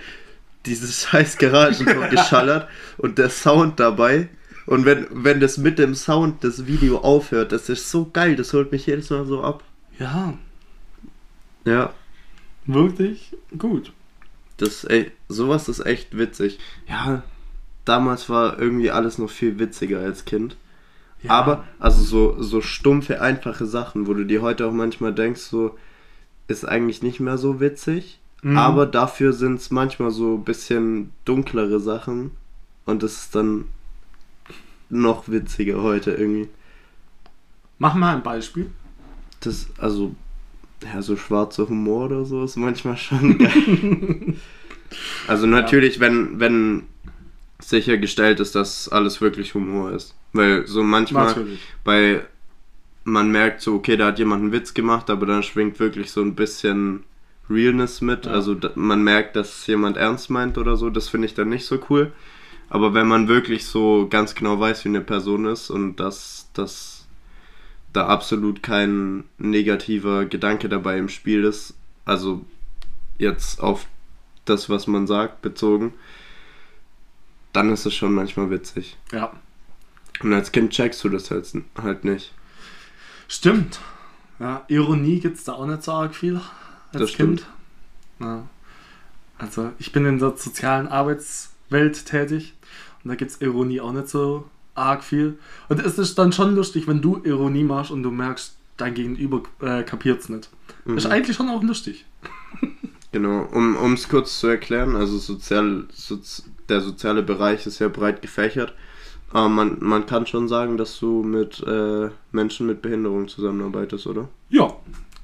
dieses 0.66 1.02
scheiß 1.02 1.38
Garagentor 1.38 2.08
geschallert 2.08 2.68
und 2.98 3.18
der 3.18 3.30
Sound 3.30 3.78
dabei. 3.78 4.28
Und 4.66 4.86
wenn, 4.86 5.06
wenn 5.10 5.40
das 5.40 5.58
mit 5.58 5.78
dem 5.78 5.94
Sound 5.94 6.42
das 6.42 6.66
Video 6.66 6.98
aufhört, 6.98 7.52
das 7.52 7.68
ist 7.68 7.90
so 7.90 8.08
geil, 8.12 8.34
das 8.34 8.52
holt 8.54 8.72
mich 8.72 8.86
jedes 8.86 9.10
Mal 9.10 9.26
so 9.26 9.42
ab. 9.42 9.62
Ja, 9.98 10.34
Ja, 11.64 11.92
wirklich 12.66 13.36
gut. 13.58 13.92
das, 14.56 14.84
ey, 14.84 15.10
sowas 15.28 15.68
ist 15.68 15.84
echt 15.84 16.16
witzig. 16.16 16.58
Ja, 16.88 17.22
damals 17.84 18.28
war 18.30 18.58
irgendwie 18.58 18.90
alles 18.90 19.18
noch 19.18 19.30
viel 19.30 19.58
witziger 19.58 20.00
als 20.00 20.24
Kind. 20.24 20.56
Ja. 21.24 21.30
Aber, 21.30 21.64
also 21.78 22.02
so, 22.02 22.42
so 22.42 22.60
stumpfe, 22.60 23.20
einfache 23.20 23.66
Sachen, 23.66 24.06
wo 24.06 24.14
du 24.14 24.24
dir 24.24 24.42
heute 24.42 24.66
auch 24.66 24.72
manchmal 24.72 25.14
denkst, 25.14 25.40
so, 25.40 25.76
ist 26.48 26.66
eigentlich 26.66 27.02
nicht 27.02 27.18
mehr 27.18 27.38
so 27.38 27.60
witzig. 27.60 28.20
Mhm. 28.42 28.58
Aber 28.58 28.86
dafür 28.86 29.32
sind 29.32 29.58
es 29.58 29.70
manchmal 29.70 30.10
so 30.10 30.34
ein 30.34 30.44
bisschen 30.44 31.12
dunklere 31.24 31.80
Sachen. 31.80 32.32
Und 32.84 33.02
das 33.02 33.14
ist 33.14 33.34
dann 33.34 33.64
noch 34.90 35.28
witziger 35.28 35.82
heute 35.82 36.12
irgendwie. 36.12 36.48
Mach 37.78 37.94
mal 37.94 38.16
ein 38.16 38.22
Beispiel. 38.22 38.70
Das, 39.40 39.68
also, 39.78 40.14
ja, 40.82 41.00
so 41.00 41.16
schwarzer 41.16 41.68
Humor 41.68 42.06
oder 42.06 42.26
so 42.26 42.44
ist 42.44 42.56
manchmal 42.56 42.98
schon 42.98 43.38
geil. 43.38 44.34
also 45.26 45.46
natürlich, 45.46 46.00
wenn, 46.00 46.38
wenn 46.38 46.82
sichergestellt 47.68 48.40
ist, 48.40 48.54
dass 48.54 48.88
alles 48.88 49.20
wirklich 49.20 49.54
Humor 49.54 49.92
ist. 49.92 50.14
Weil 50.32 50.66
so 50.66 50.82
manchmal 50.82 51.28
Natürlich. 51.28 51.60
bei 51.84 52.24
man 53.04 53.30
merkt 53.30 53.60
so, 53.60 53.74
okay, 53.74 53.96
da 53.96 54.06
hat 54.06 54.18
jemand 54.18 54.42
einen 54.42 54.52
Witz 54.52 54.74
gemacht, 54.74 55.10
aber 55.10 55.26
dann 55.26 55.42
schwingt 55.42 55.78
wirklich 55.78 56.10
so 56.10 56.22
ein 56.22 56.34
bisschen 56.34 57.04
Realness 57.48 58.00
mit. 58.00 58.26
Ja. 58.26 58.32
Also 58.32 58.54
da, 58.54 58.70
man 58.74 59.02
merkt, 59.02 59.36
dass 59.36 59.66
jemand 59.66 59.96
ernst 59.96 60.30
meint 60.30 60.58
oder 60.58 60.76
so. 60.76 60.90
Das 60.90 61.08
finde 61.08 61.26
ich 61.26 61.34
dann 61.34 61.50
nicht 61.50 61.66
so 61.66 61.78
cool. 61.90 62.12
Aber 62.70 62.94
wenn 62.94 63.06
man 63.06 63.28
wirklich 63.28 63.66
so 63.66 64.08
ganz 64.08 64.34
genau 64.34 64.58
weiß, 64.58 64.84
wie 64.84 64.88
eine 64.88 65.02
Person 65.02 65.44
ist 65.44 65.70
und 65.70 66.00
dass, 66.00 66.48
dass 66.54 67.06
da 67.92 68.06
absolut 68.06 68.62
kein 68.62 69.24
negativer 69.38 70.24
Gedanke 70.24 70.68
dabei 70.68 70.98
im 70.98 71.10
Spiel 71.10 71.44
ist, 71.44 71.74
also 72.06 72.44
jetzt 73.18 73.62
auf 73.62 73.86
das, 74.46 74.68
was 74.68 74.86
man 74.86 75.06
sagt, 75.06 75.42
bezogen, 75.42 75.92
dann 77.54 77.70
ist 77.72 77.86
es 77.86 77.94
schon 77.94 78.12
manchmal 78.12 78.50
witzig. 78.50 78.96
Ja. 79.12 79.32
Und 80.20 80.32
als 80.34 80.52
Kind 80.52 80.70
checkst 80.72 81.02
du 81.04 81.08
das 81.08 81.30
halt, 81.30 81.50
halt 81.82 82.04
nicht. 82.04 82.32
Stimmt. 83.28 83.80
Ja, 84.38 84.64
Ironie 84.68 85.20
gibt 85.20 85.38
es 85.38 85.44
da 85.44 85.52
auch 85.54 85.66
nicht 85.66 85.82
so 85.82 85.92
arg 85.92 86.14
viel 86.14 86.36
als 86.92 87.00
Das 87.00 87.12
Kind. 87.14 87.40
stimmt. 87.40 87.46
Ja. 88.20 88.46
Also 89.38 89.72
ich 89.78 89.92
bin 89.92 90.04
in 90.06 90.18
der 90.18 90.36
sozialen 90.36 90.86
Arbeitswelt 90.88 92.06
tätig 92.06 92.54
und 93.02 93.08
da 93.10 93.14
gibt 93.16 93.30
es 93.32 93.40
Ironie 93.40 93.80
auch 93.80 93.92
nicht 93.92 94.08
so 94.08 94.48
arg 94.74 95.02
viel. 95.02 95.38
Und 95.68 95.80
es 95.84 95.98
ist 95.98 96.18
dann 96.18 96.32
schon 96.32 96.54
lustig, 96.54 96.86
wenn 96.86 97.00
du 97.00 97.20
Ironie 97.24 97.64
machst 97.64 97.90
und 97.90 98.02
du 98.02 98.10
merkst, 98.10 98.56
dein 98.76 98.94
Gegenüber 98.94 99.42
äh, 99.60 99.82
kapiert 99.84 100.20
es 100.20 100.28
nicht. 100.28 100.48
Ist 100.86 101.06
Mhm. 101.06 101.10
eigentlich 101.12 101.36
schon 101.36 101.48
auch 101.48 101.62
lustig. 101.62 102.04
Genau, 103.14 103.42
um 103.52 103.92
es 103.92 104.08
kurz 104.08 104.40
zu 104.40 104.48
erklären, 104.48 104.96
also 104.96 105.18
sozial, 105.18 105.84
sozi 105.92 106.42
der 106.68 106.80
soziale 106.80 107.22
Bereich 107.22 107.64
ist 107.64 107.78
ja 107.78 107.86
breit 107.86 108.22
gefächert. 108.22 108.74
Aber 109.30 109.48
man, 109.48 109.76
man 109.78 110.04
kann 110.06 110.26
schon 110.26 110.48
sagen, 110.48 110.76
dass 110.76 110.98
du 110.98 111.22
mit 111.22 111.62
äh, 111.64 112.10
Menschen 112.32 112.66
mit 112.66 112.82
Behinderung 112.82 113.28
zusammenarbeitest, 113.28 114.08
oder? 114.08 114.28
Ja, 114.48 114.74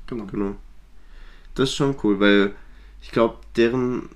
genau. 0.07 0.27
Genau. 0.27 0.55
Das 1.57 1.71
ist 1.71 1.75
schon 1.75 1.97
cool, 2.05 2.21
weil 2.21 2.55
ich 3.03 3.11
glaube, 3.11 3.39
deren, 3.57 4.09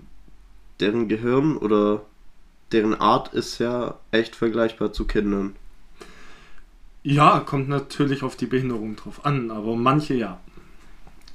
deren 0.78 1.08
Gehirn 1.08 1.56
oder 1.56 2.02
deren 2.70 2.94
Art 2.94 3.34
ist 3.34 3.58
ja 3.58 3.98
echt 4.12 4.37
vergleichbar 4.37 4.92
zu 4.92 5.04
Kindern. 5.04 5.56
Ja, 7.02 7.40
kommt 7.40 7.68
natürlich 7.68 8.22
auf 8.22 8.37
die 8.37 8.46
Behinderung 8.46 8.94
drauf 8.94 9.26
an, 9.26 9.50
aber 9.50 9.74
manche 9.74 10.14
ja. 10.14 10.38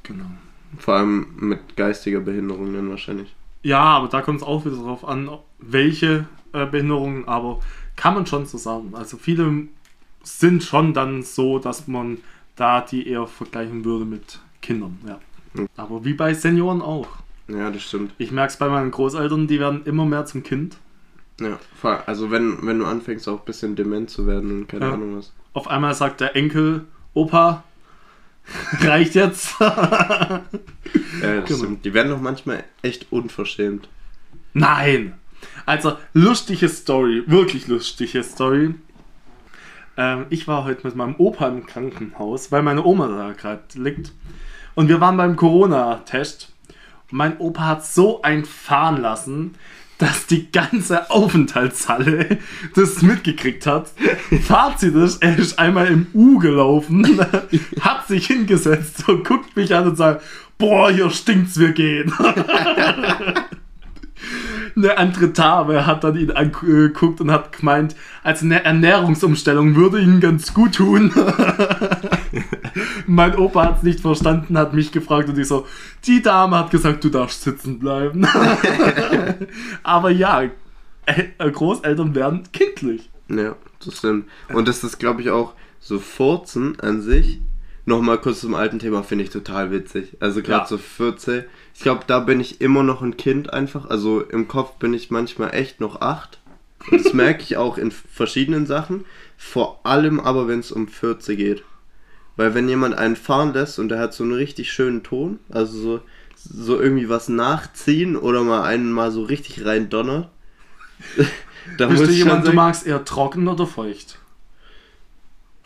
Genau. 0.04 0.32
Vor 0.78 0.96
allem 0.96 1.28
mit 1.38 1.76
geistiger 1.76 2.20
Behinderung 2.20 2.74
dann 2.74 2.90
wahrscheinlich. 2.90 3.34
Ja, 3.64 3.82
aber 3.82 4.08
da 4.08 4.22
kommt 4.22 4.38
es 4.42 4.48
auch 4.48 4.66
wieder 4.66 4.78
drauf 4.78 5.06
an, 5.06 5.30
welche 5.60 6.26
äh, 6.54 6.66
Behinderungen, 6.66 7.28
aber 7.28 7.60
kann 7.96 8.14
man 8.14 8.26
schon 8.26 8.46
so 8.46 8.58
sagen. 8.58 8.92
Also 8.94 9.18
viele 9.18 9.68
sind 10.24 10.64
schon 10.64 10.94
dann 10.94 11.24
so, 11.24 11.60
dass 11.60 11.88
man 11.88 12.20
da 12.56 12.82
die 12.82 13.08
eher 13.08 13.28
vergleichen 13.28 13.84
würde 13.86 14.06
mit 14.06 14.40
Kindern, 14.62 14.98
ja. 15.08 15.20
Aber 15.76 16.06
wie 16.06 16.14
bei 16.14 16.34
Senioren 16.34 16.82
auch. 16.82 17.08
Ja, 17.48 17.72
das 17.72 17.82
stimmt. 17.82 18.14
Ich 18.20 18.32
merke 18.32 18.52
es 18.52 18.58
bei 18.58 18.70
meinen 18.70 18.92
Großeltern, 18.92 19.48
die 19.48 19.60
werden 19.60 19.82
immer 19.86 20.06
mehr 20.06 20.26
zum 20.26 20.44
Kind. 20.44 20.78
Ja, 21.42 21.58
also 22.06 22.32
wenn, 22.32 22.66
wenn 22.66 22.80
du 22.80 22.86
anfängst 22.86 23.28
auch 23.28 23.40
ein 23.40 23.46
bisschen 23.46 23.76
dement 23.76 24.10
zu 24.10 24.28
werden 24.28 24.52
und 24.52 24.68
keine 24.68 24.86
Ja. 24.86 24.94
Ahnung 24.94 25.18
was. 25.18 25.34
Auf 25.54 25.68
einmal 25.68 25.94
sagt 25.96 26.22
der 26.22 26.36
Enkel, 26.36 26.86
Opa, 27.14 27.64
reicht 28.82 29.16
jetzt. 29.16 29.56
Ja, 31.22 31.42
das 31.42 31.46
Genau. 31.50 31.60
stimmt. 31.60 31.86
Die 31.86 31.94
werden 31.94 32.10
doch 32.10 32.22
manchmal 32.22 32.64
echt 32.82 33.12
unverschämt. 33.12 33.88
Nein! 34.54 35.14
Also, 35.66 35.98
lustige 36.14 36.68
Story, 36.70 37.24
wirklich 37.28 37.68
lustige 37.68 38.24
Story. 38.24 38.74
Ähm, 39.98 40.26
ich 40.30 40.48
war 40.48 40.64
heute 40.66 40.88
mit 40.88 40.96
meinem 40.96 41.16
Opa 41.18 41.48
im 41.50 41.66
Krankenhaus, 41.66 42.52
weil 42.52 42.64
meine 42.64 42.84
Oma 42.84 43.08
da 43.08 43.34
gerade 43.34 43.64
liegt. 43.76 44.14
Und 44.76 44.88
wir 44.88 45.00
waren 45.02 45.18
beim 45.18 45.36
Corona-Test. 45.36 46.52
Mein 47.12 47.38
Opa 47.38 47.66
hat 47.66 47.86
so 47.86 48.22
ein 48.22 48.46
fahren 48.46 49.02
lassen, 49.02 49.56
dass 50.00 50.26
die 50.26 50.52
ganze 50.52 51.12
Aufenthaltshalle 51.12 52.40
das 52.74 53.04
mitgekriegt 53.04 53.68
hat. 53.68 53.92
Fazit 54.48 54.96
ist, 54.96 55.22
er 55.22 55.38
ist 55.38 55.60
einmal 55.60 55.88
im 55.88 56.08
U 56.14 56.40
gelaufen, 56.40 57.20
hat 57.82 58.08
sich 58.08 58.28
hingesetzt 58.28 59.08
und 59.08 59.28
guckt 59.28 59.56
mich 59.56 59.76
an 59.76 59.90
und 59.90 59.98
sagt, 59.98 60.24
boah, 60.58 60.90
hier 60.90 61.12
stinkt's, 61.12 61.60
wir 61.60 61.74
gehen. 61.74 62.12
Eine 64.76 64.98
andere 64.98 65.30
Dame 65.30 65.86
hat 65.86 66.04
dann 66.06 66.18
ihn 66.18 66.32
angeguckt 66.32 67.20
und 67.20 67.32
hat 67.32 67.52
gemeint, 67.58 67.96
als 68.24 68.42
eine 68.42 68.64
Ernährungsumstellung 68.64 69.76
würde 69.76 70.00
ihnen 70.00 70.22
ganz 70.22 70.54
gut 70.54 70.76
tun. 70.76 71.12
mein 73.10 73.36
Opa 73.38 73.66
hat 73.66 73.78
es 73.78 73.84
nicht 73.84 74.00
verstanden, 74.00 74.58
hat 74.58 74.74
mich 74.74 74.92
gefragt 74.92 75.28
und 75.30 75.38
ich 75.38 75.48
so, 75.48 75.66
die 76.06 76.22
Dame 76.22 76.58
hat 76.60 76.72
gesagt, 76.72 77.04
du 77.04 77.10
darfst 77.10 77.42
sitzen 77.44 77.80
bleiben. 77.80 78.26
Aber 79.84 80.10
ja, 80.12 80.44
äh, 81.06 81.52
Großeltern 81.52 82.16
werden 82.16 82.44
kindlich. 82.52 83.10
Ja, 83.30 83.56
das 83.84 83.98
stimmt. 83.98 84.28
Und 84.54 84.68
das 84.68 84.84
ist, 84.84 85.00
glaube 85.00 85.22
ich, 85.22 85.30
auch 85.30 85.54
so 85.80 86.00
Furzen 86.00 86.80
an 86.80 87.02
sich. 87.02 87.40
Nochmal 87.86 88.20
kurz 88.20 88.42
zum 88.42 88.54
alten 88.54 88.78
Thema, 88.78 89.02
finde 89.04 89.24
ich 89.24 89.30
total 89.32 89.72
witzig. 89.72 90.18
Also 90.20 90.42
gerade 90.44 90.62
Ja. 90.64 90.68
so 90.68 90.78
14. 90.78 91.46
Ich 91.74 91.82
glaube, 91.82 92.02
da 92.06 92.20
bin 92.20 92.40
ich 92.40 92.62
immer 92.62 92.84
noch 92.84 93.02
ein 93.02 93.18
Kind 93.18 93.52
einfach. 93.52 93.90
Also 93.90 94.22
im 94.22 94.48
Kopf 94.48 94.74
bin 94.78 94.94
ich 94.94 95.10
manchmal 95.10 95.56
echt 95.56 95.80
noch 95.80 96.02
8. 96.02 96.40
Und 96.92 97.04
das 97.04 97.14
merke 97.14 97.42
ich 97.42 97.58
auch 97.58 97.78
in 97.78 97.92
verschiedenen 97.92 98.68
Sachen. 98.68 99.06
Vor 99.38 99.80
allem 99.84 100.20
aber, 100.20 100.48
wenn 100.48 100.60
es 100.60 100.72
um 100.72 100.88
14 100.88 101.38
geht. 101.38 101.64
Weil 102.40 102.54
wenn 102.54 102.70
jemand 102.70 102.98
einen 102.98 103.18
fahren 103.18 103.52
lässt 103.52 103.80
und 103.80 103.90
der 103.90 104.00
hat 104.00 104.14
so 104.14 104.24
einen 104.24 104.32
richtig 104.32 104.72
schönen 104.72 105.04
Ton, 105.04 105.40
also 105.50 105.78
so, 105.78 106.02
so 106.38 106.80
irgendwie 106.80 107.10
was 107.10 107.28
nachziehen 107.28 108.16
oder 108.16 108.46
mal 108.46 108.64
einen 108.64 108.94
mal 108.94 109.12
so 109.12 109.24
richtig 109.24 109.66
rein 109.66 109.90
donnert. 109.90 110.30
da 111.78 111.88
Bist 111.88 112.08
du 112.08 112.10
jemand, 112.10 112.48
du 112.48 112.54
magst 112.54 112.88
eher 112.88 113.04
trocken 113.04 113.46
oder 113.50 113.68
feucht? 113.68 114.20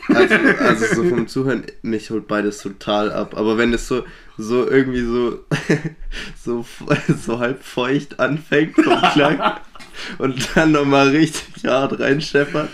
Also, 0.08 0.34
also 0.34 0.96
so 0.96 1.04
vom 1.04 1.28
Zuhören, 1.28 1.64
mich 1.84 2.10
holt 2.10 2.28
beides 2.28 2.58
total 2.58 3.12
ab. 3.12 3.38
Aber 3.38 3.60
wenn 3.60 3.72
es 3.72 3.88
so, 3.88 4.04
so 4.40 4.68
irgendwie 4.68 5.04
so, 5.04 5.46
so, 6.44 6.66
so 7.24 7.38
halb 7.38 7.62
feucht 7.62 8.20
anfängt 8.20 8.74
vom 8.74 9.00
Klang 9.14 9.60
und 10.18 10.50
dann 10.56 10.72
nochmal 10.72 11.10
richtig 11.10 11.66
hart 11.66 12.00
reinscheppert, 12.00 12.70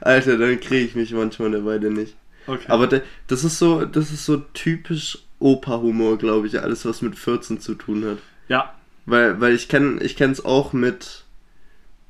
Alter, 0.00 0.38
dann 0.38 0.58
kriege 0.58 0.86
ich 0.86 0.96
mich 0.96 1.12
manchmal 1.12 1.54
eine 1.54 1.64
Weile 1.64 1.92
nicht. 1.92 2.17
Okay. 2.48 2.64
Aber 2.68 2.86
de, 2.86 3.02
das 3.26 3.44
ist 3.44 3.58
so, 3.58 3.84
das 3.84 4.10
ist 4.10 4.24
so 4.24 4.38
typisch 4.54 5.18
Opa-Humor, 5.38 6.18
glaube 6.18 6.46
ich, 6.46 6.60
alles 6.60 6.84
was 6.84 7.02
mit 7.02 7.16
14 7.16 7.60
zu 7.60 7.74
tun 7.74 8.04
hat. 8.04 8.18
ja, 8.48 8.72
Weil, 9.06 9.40
weil 9.40 9.54
ich 9.54 9.68
kenne 9.68 10.02
ich 10.02 10.16
kenn's 10.16 10.44
auch 10.44 10.72
mit, 10.72 11.24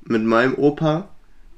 mit 0.05 0.22
meinem 0.24 0.55
Opa. 0.55 1.09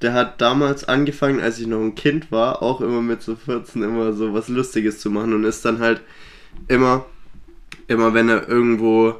Der 0.02 0.14
hat 0.14 0.40
damals 0.40 0.84
angefangen, 0.84 1.40
als 1.40 1.58
ich 1.58 1.66
noch 1.66 1.80
ein 1.80 1.94
Kind 1.94 2.32
war, 2.32 2.62
auch 2.62 2.80
immer 2.80 3.02
mit 3.02 3.22
so 3.22 3.36
14 3.36 3.82
immer 3.82 4.14
so 4.14 4.32
was 4.32 4.48
Lustiges 4.48 4.98
zu 4.98 5.10
machen 5.10 5.34
und 5.34 5.44
ist 5.44 5.64
dann 5.64 5.78
halt 5.78 6.00
immer, 6.68 7.04
immer 7.86 8.14
wenn 8.14 8.30
er 8.30 8.48
irgendwo, 8.48 9.14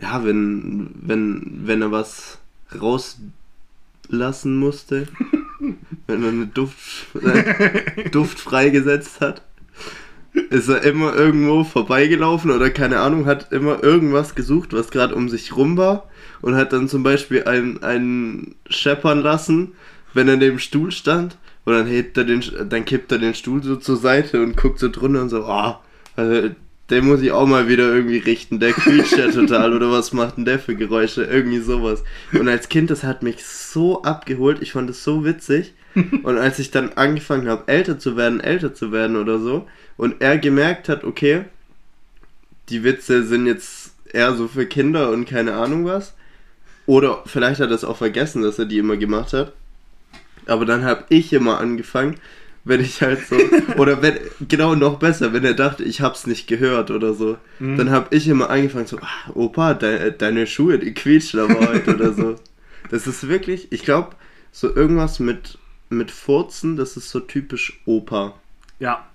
ja, 0.00 0.22
wenn, 0.22 0.90
wenn, 1.00 1.62
wenn 1.64 1.80
er 1.80 1.92
was 1.92 2.38
rauslassen 2.78 4.56
musste, 4.58 5.08
wenn 6.06 6.22
er 6.22 6.28
eine 6.30 6.46
Duft, 6.46 7.06
äh, 7.22 8.08
Duft 8.10 8.38
freigesetzt 8.38 9.20
hat, 9.20 9.42
ist 10.50 10.68
er 10.68 10.82
immer 10.82 11.14
irgendwo 11.14 11.64
vorbeigelaufen 11.64 12.50
oder 12.50 12.70
keine 12.70 13.00
Ahnung, 13.00 13.26
hat 13.26 13.52
immer 13.52 13.82
irgendwas 13.82 14.34
gesucht, 14.34 14.72
was 14.72 14.90
gerade 14.90 15.14
um 15.14 15.28
sich 15.28 15.56
rum 15.56 15.76
war 15.76 16.08
und 16.42 16.56
hat 16.56 16.72
dann 16.72 16.88
zum 16.88 17.02
Beispiel 17.02 17.44
einen, 17.44 17.82
einen 17.82 18.54
scheppern 18.68 19.20
lassen, 19.20 19.72
wenn 20.14 20.28
er 20.28 20.36
neben 20.36 20.56
dem 20.56 20.58
Stuhl 20.58 20.90
stand 20.90 21.38
und 21.64 21.74
dann 21.74 21.86
hebt 21.86 22.16
er 22.16 22.24
den, 22.24 22.42
dann 22.68 22.84
kippt 22.84 23.10
er 23.12 23.18
den 23.18 23.34
Stuhl 23.34 23.62
so 23.62 23.76
zur 23.76 23.96
Seite 23.96 24.42
und 24.42 24.56
guckt 24.56 24.78
so 24.78 24.88
drunter 24.88 25.22
und 25.22 25.30
so, 25.30 25.44
ah, 25.44 25.82
also, 26.14 26.50
den 26.90 27.04
muss 27.04 27.20
ich 27.20 27.32
auch 27.32 27.46
mal 27.46 27.68
wieder 27.68 27.92
irgendwie 27.92 28.18
richten, 28.18 28.60
der 28.60 28.72
quietscht 28.72 29.18
ja 29.18 29.28
total 29.30 29.74
oder 29.74 29.90
was 29.90 30.12
macht 30.12 30.36
denn 30.36 30.44
der 30.44 30.60
für 30.60 30.76
Geräusche, 30.76 31.24
irgendwie 31.24 31.58
sowas. 31.58 32.04
Und 32.32 32.48
als 32.48 32.68
Kind, 32.68 32.90
das 32.90 33.02
hat 33.02 33.24
mich 33.24 33.44
so 33.44 34.02
abgeholt, 34.02 34.62
ich 34.62 34.72
fand 34.72 34.88
es 34.88 35.02
so 35.02 35.24
witzig. 35.24 35.74
Und 36.22 36.38
als 36.38 36.58
ich 36.58 36.70
dann 36.70 36.92
angefangen 36.94 37.48
habe, 37.48 37.64
älter 37.68 37.98
zu 37.98 38.16
werden, 38.16 38.40
älter 38.40 38.74
zu 38.74 38.92
werden 38.92 39.16
oder 39.16 39.38
so, 39.38 39.66
und 39.96 40.20
er 40.20 40.36
gemerkt 40.38 40.88
hat, 40.88 41.04
okay, 41.04 41.44
die 42.68 42.84
Witze 42.84 43.24
sind 43.24 43.46
jetzt 43.46 43.92
eher 44.12 44.34
so 44.34 44.46
für 44.48 44.66
Kinder 44.66 45.10
und 45.10 45.24
keine 45.26 45.54
Ahnung 45.54 45.84
was. 45.86 46.14
Oder 46.86 47.22
vielleicht 47.26 47.60
hat 47.60 47.70
er 47.70 47.74
es 47.76 47.84
auch 47.84 47.96
vergessen, 47.96 48.42
dass 48.42 48.58
er 48.58 48.66
die 48.66 48.78
immer 48.78 48.96
gemacht 48.96 49.32
hat. 49.32 49.52
Aber 50.46 50.64
dann 50.64 50.84
habe 50.84 51.04
ich 51.08 51.32
immer 51.32 51.58
angefangen, 51.58 52.16
wenn 52.64 52.80
ich 52.80 53.00
halt 53.02 53.26
so, 53.26 53.36
oder 53.78 54.02
wenn, 54.02 54.18
genau 54.48 54.74
noch 54.74 54.98
besser, 54.98 55.32
wenn 55.32 55.44
er 55.44 55.54
dachte, 55.54 55.82
ich 55.82 56.00
hab's 56.00 56.26
nicht 56.26 56.46
gehört 56.46 56.90
oder 56.90 57.14
so, 57.14 57.38
Mhm. 57.58 57.76
dann 57.78 57.90
habe 57.90 58.14
ich 58.14 58.28
immer 58.28 58.50
angefangen 58.50 58.86
so, 58.86 58.98
ah, 58.98 59.30
Opa, 59.34 59.74
de, 59.74 60.12
deine 60.16 60.46
Schuhe, 60.46 60.78
die 60.78 60.92
quietschen 60.92 61.40
aber 61.40 61.68
heute 61.68 61.94
oder 61.94 62.12
so. 62.12 62.36
Das 62.90 63.08
ist 63.08 63.26
wirklich, 63.26 63.72
ich 63.72 63.82
glaube, 63.82 64.10
so 64.52 64.72
irgendwas 64.72 65.18
mit, 65.18 65.58
mit 65.88 66.10
Furzen, 66.10 66.76
das 66.76 66.96
ist 66.96 67.10
so 67.10 67.20
typisch 67.20 67.80
Opa. 67.86 68.34
Ja. 68.78 69.06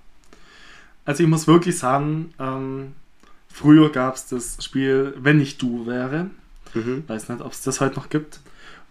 Also 1.05 1.23
ich 1.23 1.29
muss 1.29 1.47
wirklich 1.47 1.77
sagen, 1.77 2.33
ähm, 2.39 2.93
früher 3.51 3.91
gab 3.91 4.15
es 4.15 4.27
das 4.27 4.63
Spiel 4.63 5.13
Wenn 5.17 5.41
ich 5.41 5.57
du 5.57 5.85
wäre. 5.85 6.29
Mhm. 6.73 7.03
Weiß 7.07 7.29
nicht, 7.29 7.41
ob 7.41 7.51
es 7.51 7.63
das 7.63 7.81
heute 7.81 7.95
noch 7.95 8.09
gibt. 8.09 8.39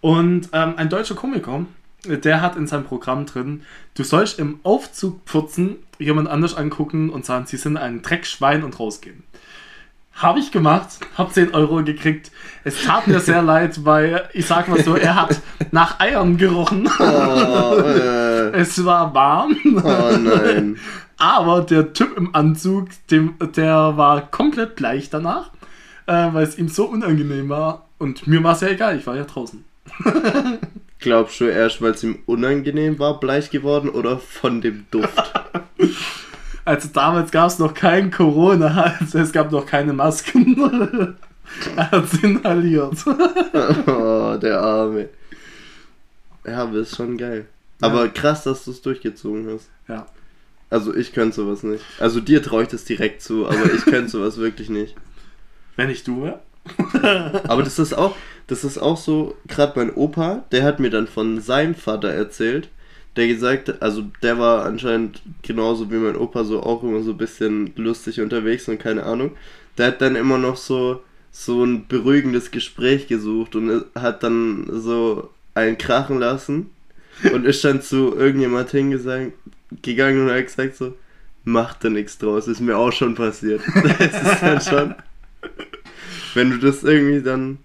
Und 0.01 0.49
ähm, 0.53 0.73
ein 0.77 0.89
deutscher 0.89 1.15
Komiker, 1.15 1.65
der 2.05 2.41
hat 2.41 2.55
in 2.55 2.67
seinem 2.67 2.85
Programm 2.85 3.25
drin, 3.25 3.63
du 3.93 4.03
sollst 4.03 4.39
im 4.39 4.59
Aufzug 4.63 5.23
purzen, 5.25 5.77
jemand 5.99 6.27
anders 6.27 6.55
angucken 6.55 7.09
und 7.09 7.25
sagen, 7.25 7.45
sie 7.45 7.57
sind 7.57 7.77
ein 7.77 8.01
Dreckschwein 8.01 8.63
und 8.63 8.79
rausgehen. 8.79 9.23
Habe 10.13 10.39
ich 10.39 10.51
gemacht, 10.51 10.87
habe 11.17 11.31
10 11.31 11.53
Euro 11.53 11.83
gekriegt. 11.83 12.31
Es 12.63 12.83
tat 12.83 13.07
mir 13.07 13.19
sehr 13.19 13.41
leid, 13.41 13.85
weil 13.85 14.29
ich 14.33 14.45
sag 14.45 14.67
mal 14.67 14.83
so, 14.83 14.95
er 14.95 15.15
hat 15.15 15.39
nach 15.71 15.99
Eiern 15.99 16.37
gerochen. 16.37 16.87
Oh, 16.99 17.77
äh, 17.77 18.51
Es 18.51 18.83
war 18.85 19.13
warm. 19.13 19.55
oh 19.83 20.17
nein. 20.17 20.77
Aber 21.17 21.61
der 21.61 21.93
Typ 21.93 22.17
im 22.17 22.35
Anzug, 22.35 22.89
dem, 23.09 23.35
der 23.55 23.95
war 23.97 24.29
komplett 24.29 24.75
bleich 24.75 25.09
danach, 25.09 25.51
äh, 26.07 26.27
weil 26.33 26.43
es 26.43 26.57
ihm 26.57 26.67
so 26.67 26.85
unangenehm 26.85 27.49
war. 27.49 27.87
Und 27.97 28.27
mir 28.27 28.43
war 28.43 28.53
es 28.53 28.61
ja 28.61 28.69
egal, 28.69 28.97
ich 28.97 29.07
war 29.07 29.15
ja 29.15 29.23
draußen. 29.23 29.63
Glaubst 30.99 31.39
du 31.39 31.45
erst, 31.45 31.81
weil 31.81 31.91
es 31.91 32.03
ihm 32.03 32.19
unangenehm 32.27 32.99
war, 32.99 33.19
bleich 33.19 33.49
geworden 33.49 33.89
oder 33.89 34.19
von 34.19 34.61
dem 34.61 34.85
Duft? 34.91 35.33
Also 36.63 36.89
damals 36.93 37.31
gab 37.31 37.47
es 37.47 37.59
noch 37.59 37.73
kein 37.73 38.11
Corona, 38.11 38.95
also 38.99 39.19
es 39.19 39.31
gab 39.31 39.51
noch 39.51 39.65
keine 39.65 39.93
Masken. 39.93 41.15
er 41.75 41.91
hat 41.91 42.13
inhaliert. 42.21 42.97
oh, 43.87 44.37
der 44.41 44.59
Arme. 44.61 45.09
Ja, 46.45 46.63
aber 46.63 46.79
ist 46.79 46.95
schon 46.95 47.17
geil. 47.17 47.45
Aber 47.81 48.09
krass, 48.09 48.43
dass 48.43 48.65
du 48.65 48.71
es 48.71 48.81
durchgezogen 48.81 49.47
hast. 49.51 49.69
ja. 49.87 50.05
Also 50.69 50.95
ich 50.95 51.11
könnte 51.11 51.35
sowas 51.35 51.63
nicht. 51.63 51.83
Also 51.99 52.21
dir 52.21 52.41
traue 52.41 52.63
ich 52.63 52.69
das 52.69 52.85
direkt 52.85 53.21
zu, 53.21 53.45
aber 53.45 53.73
ich 53.73 53.83
könnte 53.83 54.07
sowas 54.07 54.37
wirklich 54.37 54.69
nicht. 54.69 54.95
Wenn 55.75 55.89
ich 55.89 56.05
du 56.05 56.23
wäre. 56.23 56.39
Aber 57.47 57.61
das 57.61 57.77
ist 57.77 57.93
auch, 57.93 58.15
das 58.47 58.63
ist 58.63 58.77
auch 58.77 58.95
so, 58.95 59.35
gerade 59.47 59.73
mein 59.75 59.93
Opa, 59.93 60.45
der 60.53 60.63
hat 60.63 60.79
mir 60.79 60.89
dann 60.89 61.07
von 61.07 61.41
seinem 61.41 61.75
Vater 61.75 62.09
erzählt, 62.09 62.69
der 63.15 63.27
gesagt, 63.27 63.81
also 63.81 64.03
der 64.21 64.39
war 64.39 64.65
anscheinend 64.65 65.21
genauso 65.41 65.91
wie 65.91 65.95
mein 65.95 66.15
Opa 66.15 66.43
so 66.43 66.63
auch 66.63 66.83
immer 66.83 67.01
so 67.01 67.11
ein 67.11 67.17
bisschen 67.17 67.73
lustig 67.75 68.21
unterwegs 68.21 68.67
und 68.67 68.79
keine 68.79 69.03
Ahnung. 69.03 69.31
Der 69.77 69.87
hat 69.87 70.01
dann 70.01 70.15
immer 70.15 70.37
noch 70.37 70.57
so, 70.57 71.01
so 71.31 71.63
ein 71.63 71.87
beruhigendes 71.87 72.51
Gespräch 72.51 73.07
gesucht 73.07 73.55
und 73.55 73.85
hat 73.95 74.23
dann 74.23 74.67
so 74.71 75.29
einen 75.53 75.77
krachen 75.77 76.19
lassen 76.19 76.69
und 77.33 77.45
ist 77.45 77.63
dann 77.63 77.81
zu 77.81 78.15
irgendjemand 78.15 78.71
hingesagt, 78.71 79.33
gegangen 79.81 80.25
und 80.25 80.33
hat 80.33 80.45
gesagt 80.45 80.75
so, 80.75 80.95
mach 81.43 81.73
da 81.75 81.89
nichts 81.89 82.17
draus, 82.17 82.47
ist 82.47 82.61
mir 82.61 82.77
auch 82.77 82.91
schon 82.91 83.15
passiert. 83.15 83.61
Das 83.99 84.33
ist 84.33 84.41
dann 84.41 84.61
schon 84.61 84.95
wenn 86.33 86.51
du 86.51 86.57
das 86.57 86.83
irgendwie 86.83 87.21
dann 87.21 87.59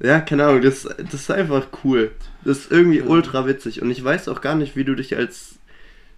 Ja, 0.00 0.20
keine 0.20 0.46
Ahnung, 0.46 0.62
das, 0.62 0.82
das 0.82 1.14
ist 1.14 1.30
einfach 1.30 1.66
cool. 1.84 2.12
Das 2.44 2.58
ist 2.58 2.72
irgendwie 2.72 3.02
ultra 3.02 3.46
witzig 3.46 3.82
und 3.82 3.90
ich 3.90 4.02
weiß 4.02 4.28
auch 4.28 4.40
gar 4.40 4.54
nicht, 4.54 4.76
wie 4.76 4.84
du 4.84 4.94
dich 4.94 5.16
als 5.16 5.58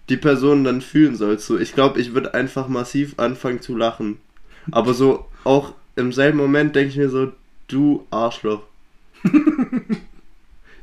die 0.09 0.17
Person 0.17 0.65
dann 0.65 0.81
fühlen 0.81 1.17
sollst. 1.17 1.47
So, 1.47 1.59
ich 1.59 1.75
glaube, 1.75 2.01
ich 2.01 2.15
würde 2.15 2.35
einfach 2.35 2.69
massiv 2.69 3.15
anfangen 3.19 3.61
zu 3.61 3.77
lachen. 3.77 4.19
Aber 4.71 4.93
so 4.93 5.27
auch 5.45 5.75
im 5.97 6.13
selben 6.13 6.39
Moment 6.39 6.77
denke 6.77 6.91
ich 6.91 6.97
mir 6.97 7.09
so, 7.09 7.33
du 7.69 8.07
Arschloch. 8.11 8.63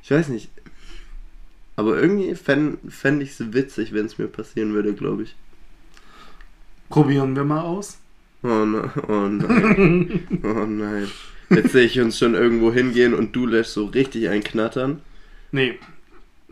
ich 0.04 0.12
weiß 0.12 0.30
nicht. 0.30 0.50
Aber 1.76 2.00
irgendwie 2.02 2.34
fände 2.36 2.78
fänd 2.90 3.22
ich 3.22 3.32
es 3.32 3.54
witzig, 3.54 3.94
wenn 3.94 4.08
es 4.08 4.18
mir 4.18 4.28
passieren 4.28 4.74
würde, 4.74 4.94
glaube 4.94 5.24
ich. 5.24 5.36
Probieren 6.90 7.36
wir 7.36 7.44
mal 7.44 7.62
aus. 7.62 8.00
Oh, 8.44 8.66
ne 8.66 8.92
oh 9.08 9.28
nein. 9.28 10.28
Oh 10.44 10.66
nein. 10.66 11.08
Jetzt 11.50 11.72
sehe 11.72 11.86
ich 11.86 12.00
uns 12.00 12.18
schon 12.18 12.34
irgendwo 12.34 12.72
hingehen 12.74 13.14
und 13.14 13.36
du 13.36 13.46
lässt 13.46 13.74
so 13.74 13.86
richtig 13.86 14.30
einknattern. 14.30 15.02
Nee. 15.52 15.80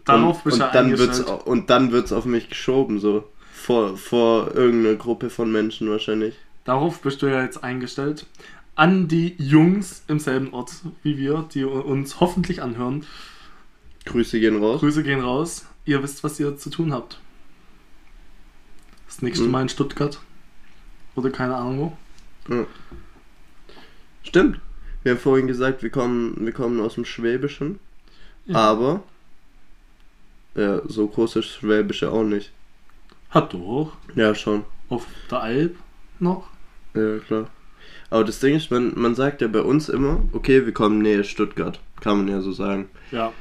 Darauf 0.06 0.38
und, 0.38 0.44
bist 0.44 0.60
du 0.60 0.66
und 0.66 0.76
dann 0.76 0.90
wird's, 0.98 1.20
eingestellt. 1.20 1.48
Und 1.48 1.70
dann 1.70 1.92
wird's 1.92 2.12
auf 2.12 2.26
mich 2.26 2.50
geschoben, 2.50 3.00
so. 3.00 3.30
Vor, 3.54 3.98
vor 3.98 4.54
irgendeine 4.54 4.98
Gruppe 4.98 5.30
von 5.30 5.52
Menschen 5.52 5.90
wahrscheinlich. 5.90 6.36
Darauf 6.66 7.02
bist 7.02 7.22
du 7.22 7.28
ja 7.28 7.42
jetzt 7.42 7.64
eingestellt. 7.64 8.28
An 8.76 9.08
die 9.08 9.36
Jungs 9.38 10.04
im 10.08 10.20
selben 10.20 10.54
Ort 10.54 10.74
wie 11.02 11.18
wir, 11.18 11.48
die 11.54 11.64
uns 11.64 12.20
hoffentlich 12.20 12.62
anhören. 12.62 13.06
Grüße 14.06 14.40
gehen 14.40 14.62
raus. 14.62 14.82
Grüße 14.82 15.02
gehen 15.02 15.22
raus. 15.22 15.66
Ihr 15.86 16.04
wisst, 16.04 16.24
was 16.24 16.40
ihr 16.40 16.58
zu 16.58 16.70
tun 16.70 16.94
habt. 16.94 17.20
Das 19.08 19.22
nächste 19.22 19.46
Mhm. 19.46 19.52
Mal 19.52 19.62
in 19.64 19.70
Stuttgart. 19.70 20.20
Oder 21.16 21.30
keine 21.30 21.56
Ahnung 21.56 21.98
wo. 22.48 22.54
Ja. 22.54 22.66
Stimmt. 24.24 24.60
Wir 25.04 25.14
haben 25.14 25.20
vorhin 25.20 25.48
gesagt, 25.48 25.82
wir 25.82 25.90
kommen, 25.90 26.36
wir 26.46 26.52
kommen 26.52 26.80
aus 26.82 26.96
dem 26.96 27.06
Schwäbischen. 27.06 27.80
Ja. 28.46 28.56
Aber 28.56 29.04
ja, 30.56 30.82
so 30.88 31.08
groß 31.08 31.38
ist 31.38 31.48
Schwäbische 31.48 32.12
auch 32.12 32.24
nicht. 32.24 32.52
Hat 33.30 33.54
doch. 33.54 33.94
Ja, 34.16 34.34
schon. 34.34 34.64
Auf 34.90 35.06
der 35.30 35.42
Alp 35.42 35.76
noch. 36.20 36.48
Ja, 36.94 37.18
klar. 37.20 37.50
Aber 38.10 38.24
das 38.24 38.40
Ding 38.40 38.56
ist, 38.56 38.72
man, 38.72 38.94
man 38.96 39.16
sagt 39.16 39.42
ja 39.42 39.48
bei 39.48 39.62
uns 39.62 39.90
immer, 39.90 40.22
okay, 40.32 40.66
wir 40.66 40.74
kommen 40.74 41.00
nähe 41.00 41.24
Stuttgart. 41.24 41.80
Kann 42.00 42.18
man 42.18 42.28
ja 42.28 42.40
so 42.40 42.52
sagen. 42.52 42.90
Ja. 43.12 43.34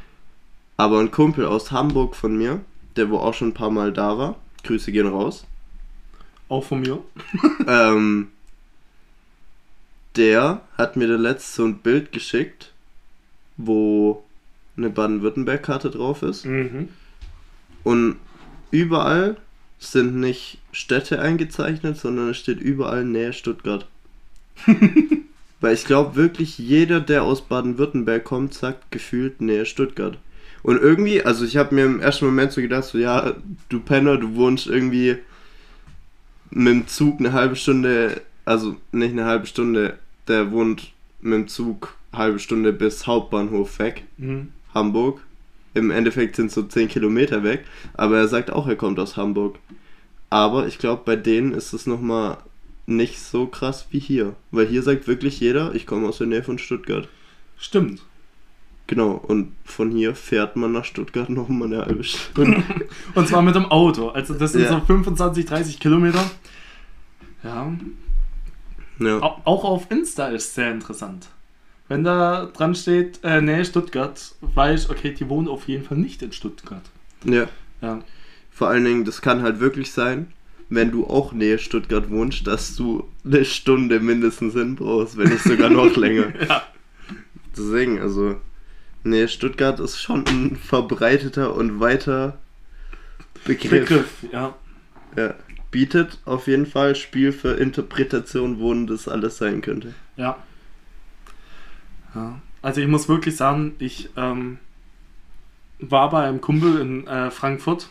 Aber 0.76 0.98
ein 0.98 1.12
Kumpel 1.12 1.46
aus 1.46 1.70
Hamburg 1.70 2.16
von 2.16 2.36
mir, 2.36 2.60
der 2.96 3.10
wo 3.10 3.18
auch 3.18 3.34
schon 3.34 3.48
ein 3.48 3.54
paar 3.54 3.70
Mal 3.70 3.92
da 3.92 4.18
war, 4.18 4.36
Grüße 4.64 4.90
gehen 4.90 5.06
raus, 5.06 5.46
Auch 6.48 6.64
von 6.64 6.80
mir. 6.80 6.98
ähm, 7.68 8.28
der 10.16 10.62
hat 10.76 10.96
mir 10.96 11.06
da 11.06 11.16
letzt 11.16 11.54
so 11.54 11.64
ein 11.64 11.78
Bild 11.78 12.10
geschickt, 12.10 12.72
wo 13.56 14.23
eine 14.76 14.90
Baden-Württemberg-Karte 14.90 15.90
drauf 15.90 16.22
ist. 16.22 16.46
Mhm. 16.46 16.88
Und 17.82 18.16
überall 18.70 19.36
sind 19.78 20.16
nicht 20.16 20.58
Städte 20.72 21.20
eingezeichnet, 21.20 21.96
sondern 21.96 22.30
es 22.30 22.38
steht 22.38 22.60
überall 22.60 23.04
Nähe 23.04 23.32
Stuttgart. 23.32 23.86
Weil 25.60 25.74
ich 25.74 25.84
glaube 25.84 26.16
wirklich, 26.16 26.58
jeder, 26.58 27.00
der 27.00 27.22
aus 27.22 27.42
Baden-Württemberg 27.42 28.24
kommt, 28.24 28.54
sagt 28.54 28.90
gefühlt 28.90 29.40
Nähe 29.40 29.66
Stuttgart. 29.66 30.18
Und 30.62 30.80
irgendwie, 30.80 31.22
also 31.22 31.44
ich 31.44 31.56
habe 31.56 31.74
mir 31.74 31.84
im 31.84 32.00
ersten 32.00 32.24
Moment 32.24 32.52
so 32.52 32.60
gedacht, 32.60 32.84
so 32.84 32.98
ja, 32.98 33.34
du 33.68 33.80
Penner, 33.80 34.16
du 34.16 34.34
wohnst 34.34 34.66
irgendwie 34.66 35.18
mit 36.50 36.72
dem 36.72 36.86
Zug 36.86 37.20
eine 37.20 37.32
halbe 37.32 37.56
Stunde, 37.56 38.22
also 38.44 38.76
nicht 38.90 39.12
eine 39.12 39.26
halbe 39.26 39.46
Stunde, 39.46 39.98
der 40.26 40.50
wohnt 40.52 40.92
mit 41.20 41.34
dem 41.34 41.48
Zug 41.48 41.96
eine 42.12 42.22
halbe 42.22 42.38
Stunde 42.38 42.72
bis 42.72 43.06
Hauptbahnhof 43.06 43.78
weg. 43.78 44.04
Mhm. 44.16 44.52
Hamburg. 44.74 45.20
Im 45.74 45.90
Endeffekt 45.90 46.36
sind 46.36 46.46
es 46.46 46.54
so 46.54 46.62
10 46.62 46.88
Kilometer 46.88 47.42
weg, 47.42 47.64
aber 47.94 48.18
er 48.18 48.28
sagt 48.28 48.50
auch, 48.52 48.66
er 48.68 48.76
kommt 48.76 48.98
aus 49.00 49.16
Hamburg. 49.16 49.58
Aber 50.30 50.66
ich 50.66 50.78
glaube, 50.78 51.02
bei 51.04 51.16
denen 51.16 51.52
ist 51.52 51.72
es 51.72 51.86
nochmal 51.86 52.38
nicht 52.86 53.18
so 53.20 53.46
krass 53.46 53.86
wie 53.90 53.98
hier. 53.98 54.34
Weil 54.50 54.66
hier 54.66 54.82
sagt 54.82 55.06
wirklich 55.08 55.40
jeder, 55.40 55.74
ich 55.74 55.86
komme 55.86 56.06
aus 56.08 56.18
der 56.18 56.26
Nähe 56.28 56.42
von 56.42 56.58
Stuttgart. 56.58 57.08
Stimmt. 57.56 58.02
Genau, 58.86 59.12
und 59.12 59.52
von 59.64 59.90
hier 59.90 60.14
fährt 60.14 60.56
man 60.56 60.70
nach 60.72 60.84
Stuttgart 60.84 61.28
nochmal 61.30 61.72
eine 61.72 61.86
halbe 61.86 62.04
Stunde. 62.04 62.62
Und 63.14 63.26
zwar 63.28 63.42
mit 63.42 63.54
dem 63.54 63.64
Auto. 63.66 64.08
Also 64.10 64.34
das 64.34 64.52
sind 64.52 64.62
Ja. 64.62 64.68
so 64.78 64.80
25, 64.80 65.46
30 65.46 65.80
Kilometer. 65.80 66.22
Ja. 67.42 67.72
ja. 69.00 69.18
Au- 69.22 69.40
Auch 69.44 69.64
auf 69.64 69.90
Insta 69.90 70.28
ist 70.28 70.54
sehr 70.54 70.70
interessant. 70.70 71.28
Wenn 71.88 72.02
da 72.04 72.46
dran 72.46 72.74
steht, 72.74 73.20
äh, 73.22 73.40
Nähe 73.40 73.64
Stuttgart, 73.64 74.34
weiß 74.40 74.84
ich, 74.84 74.90
okay, 74.90 75.12
die 75.12 75.28
wohnen 75.28 75.48
auf 75.48 75.68
jeden 75.68 75.84
Fall 75.84 75.98
nicht 75.98 76.22
in 76.22 76.32
Stuttgart. 76.32 76.82
ja. 77.24 77.46
Ja. 77.82 78.00
Vor 78.50 78.68
allen 78.68 78.84
Dingen, 78.84 79.04
das 79.04 79.20
kann 79.20 79.42
halt 79.42 79.58
wirklich 79.60 79.90
sein, 79.92 80.28
wenn 80.70 80.90
du 80.92 81.06
auch 81.06 81.32
Nähe 81.32 81.58
Stuttgart 81.58 82.08
wohnst, 82.08 82.46
dass 82.46 82.76
du 82.76 83.08
eine 83.24 83.44
Stunde 83.44 84.00
mindestens 84.00 84.54
hin 84.54 84.76
brauchst, 84.76 85.16
wenn 85.18 85.28
nicht 85.28 85.42
sogar 85.42 85.68
noch 85.70 85.94
länger. 85.96 86.32
ja. 86.48 86.62
Deswegen, 87.56 88.00
also, 88.00 88.36
nee, 89.02 89.28
Stuttgart 89.28 89.80
ist 89.80 90.00
schon 90.00 90.24
ein 90.28 90.56
verbreiteter 90.56 91.54
und 91.54 91.80
weiter 91.80 92.38
Begriff. 93.44 93.88
Begriff, 93.88 94.24
ja. 94.32 94.54
Ja. 95.16 95.34
Bietet 95.70 96.18
auf 96.24 96.46
jeden 96.46 96.66
Fall 96.66 96.94
Spiel 96.94 97.32
für 97.32 97.54
Interpretation, 97.54 98.60
wo 98.60 98.72
das 98.86 99.08
alles 99.08 99.36
sein 99.36 99.60
könnte. 99.60 99.94
Ja. 100.16 100.38
Ja. 102.14 102.40
Also 102.62 102.80
ich 102.80 102.88
muss 102.88 103.08
wirklich 103.08 103.36
sagen, 103.36 103.74
ich 103.78 104.10
ähm, 104.16 104.58
war 105.78 106.10
bei 106.10 106.26
einem 106.26 106.40
Kumpel 106.40 106.80
in 106.80 107.06
äh, 107.06 107.30
Frankfurt 107.30 107.88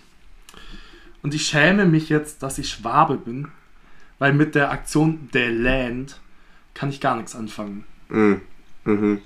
und 1.21 1.33
ich 1.33 1.45
schäme 1.45 1.85
mich 1.85 2.09
jetzt, 2.09 2.41
dass 2.43 2.57
ich 2.57 2.69
Schwabe 2.69 3.17
bin, 3.17 3.49
weil 4.19 4.33
mit 4.33 4.55
der 4.55 4.71
Aktion 4.71 5.29
The 5.31 5.45
Land 5.45 6.19
kann 6.73 6.89
ich 6.89 6.99
gar 6.99 7.15
nichts 7.15 7.35
anfangen. 7.35 7.85
Mhm. 8.09 8.41
Mhm. 8.85 9.21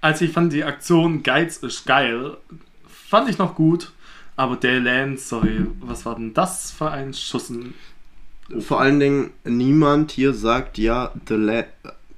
Also 0.00 0.24
ich 0.24 0.32
fand 0.32 0.52
die 0.52 0.64
Aktion 0.64 1.22
Geiz 1.22 1.58
ist 1.58 1.84
geil, 1.86 2.36
fand 2.86 3.28
ich 3.28 3.38
noch 3.38 3.54
gut, 3.54 3.92
aber 4.36 4.58
The 4.60 4.68
Land, 4.68 5.20
sorry, 5.20 5.66
was 5.80 6.06
war 6.06 6.14
denn 6.14 6.34
das 6.34 6.70
für 6.70 6.90
ein 6.90 7.14
Schussen? 7.14 7.74
Vor 8.60 8.80
allen 8.80 9.00
Dingen, 9.00 9.30
niemand 9.44 10.12
hier 10.12 10.32
sagt, 10.32 10.78
ja, 10.78 11.12
the 11.26 11.34
la 11.34 11.64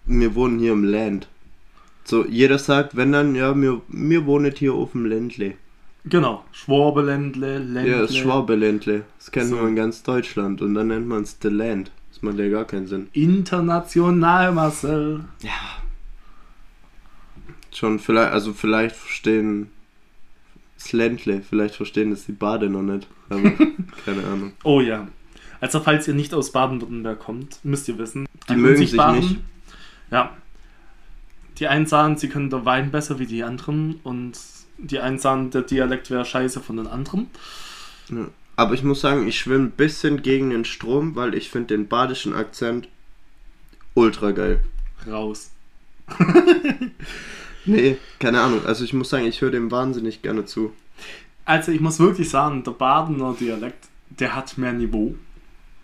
wir 0.05 0.35
wohnen 0.35 0.59
hier 0.59 0.73
im 0.73 0.85
Land. 0.85 1.29
So, 2.09 2.25
jeder 2.27 2.59
sagt, 2.59 2.97
wenn 2.97 3.12
dann, 3.12 3.35
ja, 3.35 3.55
wir, 3.55 3.83
wir 3.88 4.25
wohnen 4.25 4.51
hier 4.57 4.73
auf 4.73 4.92
dem 4.92 5.05
Ländle. 5.05 5.55
Genau, 6.07 6.42
Schwabeländle, 6.53 7.59
Ländle. 7.59 7.90
Ja, 7.90 7.99
das 8.01 8.16
Schwabeländle. 8.16 9.05
Das 9.18 9.31
kennt 9.31 9.51
So. 9.51 9.57
man 9.57 9.68
in 9.68 9.77
ganz 9.77 10.03
Deutschland 10.03 10.62
und 10.62 10.73
dann 10.75 10.87
nennt 10.87 11.07
man 11.07 11.23
es 11.25 11.37
the 11.42 11.49
Land. 11.49 11.90
Das 12.11 12.23
macht 12.23 12.38
ja 12.38 12.49
gar 12.49 12.64
keinen 12.64 12.87
Sinn. 12.87 13.09
International, 13.12 14.53
Marcel. 14.53 15.25
Ja. 15.42 15.51
Schon 17.75 17.99
vielleicht, 17.99 18.33
also 18.33 18.55
vielleicht 18.55 18.97
verstehen 18.97 19.71
das 20.79 20.92
Ländle, 20.92 21.42
vielleicht 21.42 21.75
verstehen 21.75 22.11
das 22.11 22.25
die 22.25 22.33
Bade 22.33 22.71
noch 22.71 22.83
nicht. 22.83 23.07
Aber 23.29 23.42
keine 24.07 24.25
Ahnung. 24.33 24.53
Oh 24.64 24.81
ja. 24.81 25.09
Also 25.61 25.81
falls 25.81 26.09
ihr 26.09 26.14
nicht 26.14 26.33
aus 26.33 26.53
Baden-Württemberg 26.53 27.18
kommt, 27.18 27.59
müsst 27.64 27.87
ihr 27.88 27.99
wissen. 27.99 28.27
Die 28.49 28.55
mögen 28.55 28.77
sich 28.79 28.92
Unsichtbaren- 28.94 29.16
nicht. 29.21 29.37
Ja. 30.11 30.35
Die 31.59 31.66
einen 31.66 31.87
sagen, 31.87 32.16
sie 32.16 32.29
können 32.29 32.51
der 32.51 32.64
Wein 32.64 32.90
besser 32.90 33.18
wie 33.18 33.27
die 33.27 33.42
anderen 33.42 34.01
und 34.05 34.38
die 34.79 35.01
einen 35.01 35.18
sagen, 35.18 35.51
der 35.51 35.62
Dialekt 35.62 36.11
wäre 36.11 36.25
scheiße 36.25 36.61
von 36.61 36.77
den 36.77 36.87
anderen. 36.87 37.29
Ja. 38.11 38.29
Aber 38.57 38.75
ich 38.75 38.83
muss 38.83 39.01
sagen, 39.01 39.27
ich 39.29 39.38
schwimme 39.38 39.64
ein 39.64 39.71
bisschen 39.71 40.23
gegen 40.23 40.51
den 40.51 40.64
Strom, 40.64 41.14
weil 41.14 41.35
ich 41.35 41.51
finde 41.51 41.68
den 41.77 41.88
badischen 41.88 42.35
Akzent 42.35 42.88
ultra 43.94 44.33
geil. 44.33 44.61
Raus. 45.07 45.51
Nee, 47.68 47.99
keine 48.18 48.40
Ahnung. 48.40 48.64
Also 48.64 48.83
ich 48.83 48.94
muss 48.94 49.11
sagen, 49.11 49.27
ich 49.27 49.42
höre 49.42 49.51
dem 49.51 49.71
wahnsinnig 49.71 50.23
gerne 50.23 50.47
zu. 50.47 50.73
Also 51.44 51.71
ich 51.71 51.81
muss 51.81 51.99
wirklich 51.99 52.31
sagen, 52.31 52.64
der 52.64 52.71
Badener 52.71 53.37
Dialekt, 53.38 53.88
der 54.09 54.35
hat 54.35 54.57
mehr 54.57 54.73
Niveau. 54.73 55.14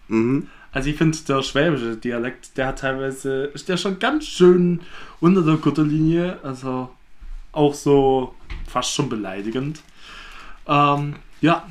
Mhm. 0.08 0.48
Also 0.74 0.90
ich 0.90 0.96
finde, 0.96 1.16
der 1.28 1.42
schwäbische 1.42 1.96
Dialekt, 1.96 2.56
der 2.58 2.66
hat 2.66 2.80
teilweise, 2.80 3.44
ist 3.54 3.68
der 3.68 3.76
schon 3.76 4.00
ganz 4.00 4.26
schön 4.26 4.80
unter 5.20 5.42
der 5.42 5.56
Gürtellinie, 5.56 6.40
also 6.42 6.90
auch 7.52 7.74
so 7.74 8.34
fast 8.66 8.92
schon 8.92 9.08
beleidigend. 9.08 9.80
Ähm, 10.66 11.14
ja, 11.40 11.64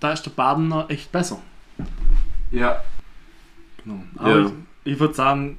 da 0.00 0.12
ist 0.12 0.22
der 0.26 0.32
Badener 0.32 0.84
echt 0.88 1.10
besser. 1.10 1.40
Ja. 2.50 2.82
Genau. 3.82 4.02
Aber 4.16 4.38
Ja. 4.38 4.46
ich, 4.84 4.92
ich 4.92 5.00
würde 5.00 5.14
sagen, 5.14 5.58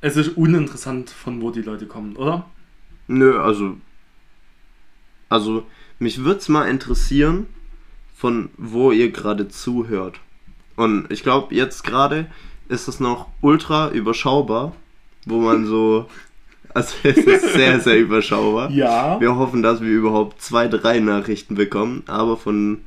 es 0.00 0.16
ist 0.16 0.38
uninteressant, 0.38 1.10
von 1.10 1.42
wo 1.42 1.50
die 1.50 1.60
Leute 1.60 1.84
kommen, 1.86 2.16
oder? 2.16 2.46
Nö, 3.08 3.38
also. 3.38 3.76
Also, 5.28 5.66
mich 5.98 6.24
würde 6.24 6.40
es 6.40 6.48
mal 6.48 6.66
interessieren, 6.66 7.46
von 8.16 8.48
wo 8.56 8.90
ihr 8.90 9.12
gerade 9.12 9.48
zuhört. 9.48 10.18
Und 10.80 11.10
ich 11.12 11.22
glaube, 11.22 11.54
jetzt 11.54 11.84
gerade 11.84 12.26
ist 12.68 12.88
es 12.88 13.00
noch 13.00 13.26
ultra 13.42 13.90
überschaubar, 13.90 14.74
wo 15.26 15.40
man 15.40 15.66
so 15.66 16.08
Also 16.74 16.94
es 17.02 17.16
ist 17.18 17.52
sehr, 17.52 17.80
sehr 17.80 17.98
überschaubar. 17.98 18.70
Ja. 18.70 19.20
Wir 19.20 19.36
hoffen, 19.36 19.62
dass 19.62 19.80
wir 19.80 19.90
überhaupt 19.90 20.40
zwei, 20.40 20.68
drei 20.68 21.00
Nachrichten 21.00 21.56
bekommen, 21.56 22.04
aber 22.06 22.36
von 22.36 22.84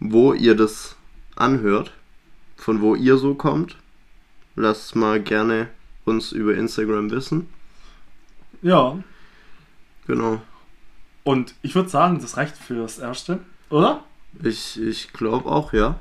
wo 0.00 0.34
ihr 0.34 0.56
das 0.56 0.96
anhört, 1.36 1.92
von 2.56 2.80
wo 2.82 2.96
ihr 2.96 3.16
so 3.16 3.34
kommt, 3.34 3.76
lasst 4.56 4.96
mal 4.96 5.20
gerne 5.22 5.68
uns 6.04 6.32
über 6.32 6.54
Instagram 6.54 7.10
wissen. 7.12 7.48
Ja. 8.60 8.98
Genau. 10.06 10.42
Und 11.22 11.54
ich 11.62 11.76
würde 11.76 11.88
sagen, 11.88 12.18
das 12.20 12.36
reicht 12.36 12.56
fürs 12.58 12.98
Erste, 12.98 13.38
oder? 13.70 14.02
Ich, 14.42 14.78
ich 14.82 15.12
glaube 15.12 15.48
auch, 15.48 15.72
ja. 15.72 15.98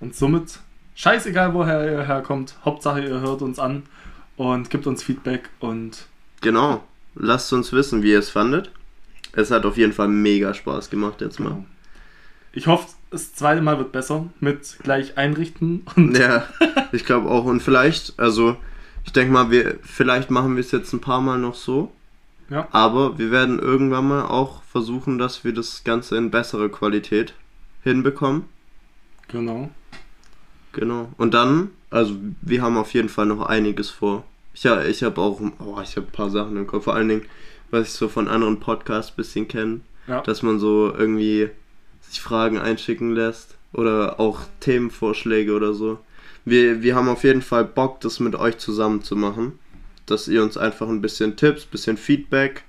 Und 0.00 0.16
somit, 0.16 0.58
scheißegal, 0.94 1.54
woher 1.54 1.84
ihr 1.90 2.06
herkommt, 2.06 2.56
Hauptsache 2.64 3.02
ihr 3.02 3.20
hört 3.20 3.42
uns 3.42 3.58
an 3.58 3.84
und 4.36 4.70
gibt 4.70 4.86
uns 4.86 5.02
Feedback 5.02 5.50
und 5.60 6.06
Genau. 6.40 6.84
Lasst 7.14 7.52
uns 7.52 7.72
wissen, 7.72 8.02
wie 8.02 8.10
ihr 8.10 8.18
es 8.18 8.30
fandet. 8.30 8.70
Es 9.32 9.50
hat 9.50 9.64
auf 9.64 9.76
jeden 9.76 9.92
Fall 9.92 10.08
mega 10.08 10.52
Spaß 10.52 10.90
gemacht 10.90 11.20
jetzt 11.20 11.38
mal. 11.40 11.50
genau. 11.50 11.64
Ich 12.52 12.66
hoffe, 12.66 12.88
das 13.10 13.34
zweite 13.34 13.62
Mal 13.62 13.78
wird 13.78 13.92
besser 13.92 14.26
mit 14.40 14.78
gleich 14.82 15.16
einrichten 15.16 15.84
und 15.96 16.16
Ja, 16.16 16.44
ich 16.92 17.04
glaube 17.04 17.28
auch. 17.30 17.44
Und 17.44 17.60
vielleicht, 17.62 18.18
also 18.18 18.56
ich 19.04 19.12
denke 19.12 19.32
mal, 19.32 19.50
wir, 19.50 19.78
vielleicht 19.82 20.30
machen 20.30 20.54
wir 20.56 20.60
es 20.60 20.70
jetzt 20.70 20.92
ein 20.92 21.00
paar 21.00 21.20
Mal 21.20 21.38
noch 21.38 21.54
so. 21.54 21.92
Ja. 22.50 22.68
Aber 22.72 23.18
wir 23.18 23.30
werden 23.30 23.58
irgendwann 23.58 24.08
mal 24.08 24.22
auch 24.26 24.62
versuchen, 24.64 25.18
dass 25.18 25.44
wir 25.44 25.54
das 25.54 25.82
Ganze 25.84 26.16
in 26.16 26.30
bessere 26.30 26.68
Qualität 26.68 27.34
hinbekommen. 27.82 28.44
genau. 29.28 29.70
Genau. 30.74 31.08
Und 31.16 31.34
dann, 31.34 31.70
also 31.90 32.14
wir 32.42 32.62
haben 32.62 32.76
auf 32.76 32.92
jeden 32.94 33.08
Fall 33.08 33.26
noch 33.26 33.42
einiges 33.46 33.90
vor. 33.90 34.24
Ich, 34.54 34.62
ja, 34.64 34.82
ich 34.84 35.02
habe 35.02 35.20
auch, 35.20 35.40
oh, 35.58 35.80
ich 35.82 35.96
habe 35.96 36.06
ein 36.06 36.12
paar 36.12 36.30
Sachen 36.30 36.56
im 36.56 36.66
Kopf. 36.66 36.84
Vor 36.84 36.94
allen 36.94 37.08
Dingen, 37.08 37.22
was 37.70 37.88
ich 37.88 37.92
so 37.94 38.08
von 38.08 38.28
anderen 38.28 38.60
Podcasts 38.60 39.12
ein 39.12 39.16
bisschen 39.16 39.48
kenne, 39.48 39.80
Ja. 40.06 40.20
dass 40.20 40.42
man 40.42 40.58
so 40.58 40.92
irgendwie 40.96 41.48
sich 42.02 42.20
Fragen 42.20 42.58
einschicken 42.58 43.14
lässt 43.14 43.56
oder 43.72 44.20
auch 44.20 44.40
Themenvorschläge 44.60 45.54
oder 45.54 45.74
so. 45.74 45.98
Wir, 46.44 46.82
wir 46.82 46.94
haben 46.94 47.08
auf 47.08 47.24
jeden 47.24 47.42
Fall 47.42 47.64
Bock, 47.64 48.00
das 48.00 48.20
mit 48.20 48.34
euch 48.36 48.58
zusammen 48.58 49.02
zu 49.02 49.16
machen. 49.16 49.58
Dass 50.06 50.28
ihr 50.28 50.42
uns 50.42 50.56
einfach 50.58 50.86
ein 50.88 51.00
bisschen 51.00 51.36
Tipps, 51.36 51.64
bisschen 51.64 51.96
Feedback, 51.96 52.62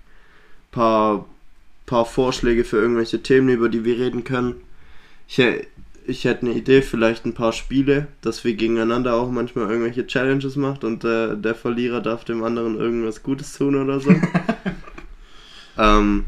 paar, 0.72 1.26
paar 1.86 2.06
Vorschläge 2.06 2.64
für 2.64 2.78
irgendwelche 2.78 3.22
Themen, 3.22 3.50
über 3.50 3.68
die 3.70 3.84
wir 3.84 3.98
reden 4.00 4.24
können. 4.24 4.56
Ich, 5.28 5.40
ich 6.08 6.26
hätte 6.26 6.46
eine 6.46 6.56
Idee, 6.56 6.82
vielleicht 6.82 7.26
ein 7.26 7.34
paar 7.34 7.54
Spiele, 7.54 8.08
dass 8.22 8.44
wir 8.44 8.56
gegeneinander 8.56 9.16
auch 9.16 9.30
manchmal 9.30 9.70
irgendwelche 9.70 10.06
Challenges 10.06 10.56
macht 10.56 10.84
und 10.84 11.04
der, 11.04 11.36
der 11.36 11.56
Verlierer 11.56 12.02
darf 12.02 12.26
dem 12.26 12.44
anderen 12.44 12.78
irgendwas 12.78 13.24
Gutes 13.24 13.58
tun 13.58 13.76
oder 13.76 14.00
so. 14.00 14.10
ähm, 15.78 16.26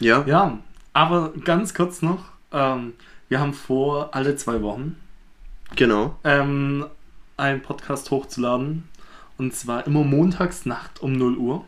ja, 0.00 0.24
Ja, 0.26 0.58
aber 0.92 1.32
ganz 1.44 1.74
kurz 1.74 2.02
noch, 2.02 2.26
ähm, 2.52 2.94
wir 3.28 3.40
haben 3.40 3.54
vor, 3.54 4.14
alle 4.14 4.36
zwei 4.36 4.62
Wochen 4.62 4.96
genau. 5.74 6.18
ähm, 6.24 6.86
einen 7.36 7.62
Podcast 7.62 8.10
hochzuladen. 8.10 8.84
Und 9.36 9.52
zwar 9.52 9.86
immer 9.86 10.04
montags 10.04 10.64
Nacht 10.64 11.02
um 11.02 11.12
0 11.12 11.36
Uhr. 11.36 11.64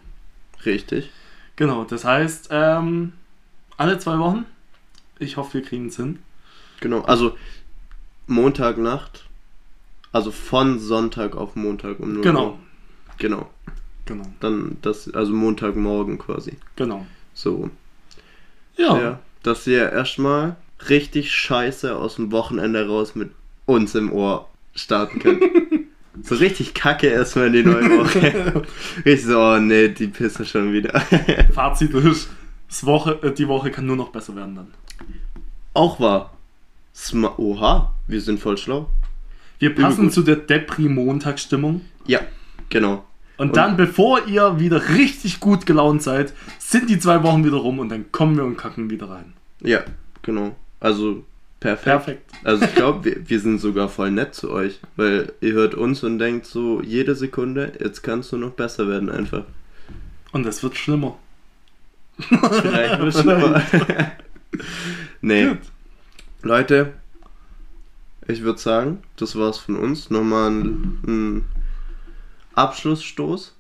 Richtig. 0.65 1.11
Genau, 1.57 1.83
das 1.83 2.05
heißt, 2.05 2.49
ähm, 2.53 3.13
alle 3.77 3.99
zwei 3.99 4.19
Wochen. 4.21 4.45
Ich 5.19 5.37
hoffe, 5.37 5.55
wir 5.55 5.63
kriegen 5.63 5.89
es 5.89 5.97
hin. 5.97 6.21
Genau. 6.81 7.03
Also 7.03 7.37
Montagnacht. 8.27 9.25
Also 10.13 10.31
von 10.31 10.79
Sonntag 10.79 11.37
auf 11.37 11.57
Montag 11.57 12.01
um 12.01 12.15
0 12.15 12.23
Genau, 12.23 12.47
Uhr. 12.47 12.59
Genau. 13.19 13.51
genau, 14.07 14.25
Dann 14.41 14.79
das, 14.81 15.13
also 15.13 15.33
Montagmorgen 15.33 16.19
quasi. 16.19 16.57
genau. 16.77 17.07
So. 17.35 17.71
Ja, 18.77 18.99
Ja. 19.01 19.21
Dass 19.43 19.67
ihr 19.67 19.93
erstmal 19.93 20.57
richtig 20.89 21.33
scheiße 21.33 21.95
aus 21.97 22.17
dem 22.17 22.33
Wochenende 22.33 22.87
raus 22.89 23.15
mit 23.15 23.31
uns 23.67 23.95
im 23.95 24.11
Ohr 24.13 24.49
starten 24.75 25.19
könnt. 25.21 25.43
so 26.23 26.35
richtig 26.37 26.75
kacke 26.75 27.07
erstmal 27.09 27.49
in 27.49 27.53
die 27.53 27.63
neue 27.63 27.91
Woche. 27.99 28.63
ich 29.05 29.23
so, 29.25 29.39
oh 29.39 29.59
nee, 29.59 29.89
die 29.89 30.09
pissen 30.09 30.45
schon 30.47 30.73
wieder. 30.73 30.99
Fazit 31.53 31.93
ist, 31.95 32.29
das 32.69 32.85
Woche, 32.87 33.19
äh, 33.23 33.33
die 33.33 33.47
Woche 33.49 33.71
kann 33.71 33.87
nur 33.87 33.97
noch 33.97 34.09
besser 34.11 34.35
werden 34.35 34.55
dann. 34.57 34.75
Auch 35.75 36.01
wahr. 36.01 36.36
Sma 36.97 37.35
Oha, 37.37 37.95
wir 38.07 38.21
sind 38.23 38.41
voll 38.41 38.57
schlau. 38.57 38.89
Wir 39.59 39.75
passen 39.75 40.11
zu 40.11 40.23
der 40.23 40.37
Depri-Montagsstimmung. 40.37 41.83
Ja, 42.07 42.21
genau. 42.71 43.05
Und, 43.37 43.49
Und- 43.49 43.57
dann, 43.57 43.77
bevor 43.77 44.27
ihr 44.27 44.59
wieder 44.59 44.89
richtig 44.91 45.41
gut 45.41 45.67
gelaunt 45.67 46.03
seid, 46.03 46.33
sind 46.59 46.89
die 46.89 46.99
zwei 46.99 47.23
Wochen 47.23 47.45
wieder 47.45 47.59
rum 47.59 47.79
und 47.79 47.91
dann 47.91 48.11
kommen 48.13 48.37
wir 48.37 48.45
und 48.45 48.57
kacken 48.57 48.89
wieder 48.89 49.11
rein. 49.11 49.35
Ja, 49.61 49.81
genau. 50.23 50.57
Also 50.81 51.25
perfekt. 51.61 51.85
Perfekt. 51.85 52.33
Also 52.45 52.65
ich 52.65 52.75
glaube, 52.75 53.05
wir, 53.05 53.29
wir 53.29 53.41
sind 53.41 53.59
sogar 53.61 53.89
voll 53.91 54.11
nett 54.11 54.35
zu 54.35 54.51
euch, 54.51 54.81
weil 54.97 55.33
ihr 55.43 55.53
hört 55.53 55.75
uns 55.75 56.03
und 56.03 56.19
denkt 56.19 56.47
so 56.47 56.81
jede 56.83 57.15
Sekunde, 57.15 57.73
jetzt 57.79 58.03
kannst 58.03 58.33
du 58.33 58.39
noch 58.39 58.53
besser 58.53 58.89
werden 58.89 59.11
einfach. 59.11 59.45
Und 60.33 60.47
es 60.47 60.63
wird 60.63 60.77
schlimmer. 60.77 61.19
Vielleicht 62.19 62.99
wird 63.01 63.15
schlimmer. 63.15 63.63
nee, 65.21 65.49
Gut. 65.49 65.59
Leute, 66.47 66.93
ich 68.29 68.43
würde 68.43 68.59
sagen, 68.61 69.03
das 69.17 69.37
war's 69.37 69.59
von 69.59 69.77
uns. 69.77 70.11
Nochmal 70.11 70.51
ein, 70.51 71.01
ein 71.07 71.45
Abschlussstoß. 72.55 73.55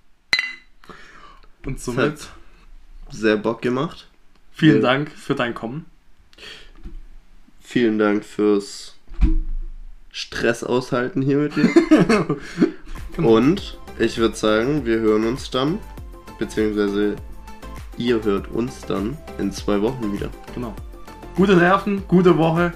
Und 1.65 1.81
somit 1.81 2.29
sehr 3.11 3.37
Bock 3.37 3.61
gemacht. 3.61 4.09
vielen 4.53 4.77
Ja. 4.77 4.83
Dank 4.83 5.11
für 5.11 5.35
dein 5.35 5.55
Kommen. 5.55 5.87
Vielen 7.61 7.99
Dank 7.99 8.25
fürs 8.25 8.95
Stress 10.13 10.63
aushalten 10.63 11.23
hier 11.23 11.39
mit 11.39 11.57
dir. 11.57 12.37
Und 13.17 13.79
ich 13.99 14.19
würde 14.19 14.37
sagen, 14.37 14.87
wir 14.87 15.01
hören 15.01 15.25
uns 15.27 15.51
dann, 15.51 15.81
beziehungsweise 16.39 17.17
ihr 17.99 18.23
hört 18.23 18.49
uns 18.49 18.83
dann 18.83 19.19
in 19.39 19.51
zwei 19.51 19.83
Wochen 19.83 20.13
wieder. 20.13 20.31
Genau. 20.55 20.75
Gute 21.37 21.55
Nerven, 21.55 22.03
gute 22.09 22.39
Woche 22.39 22.73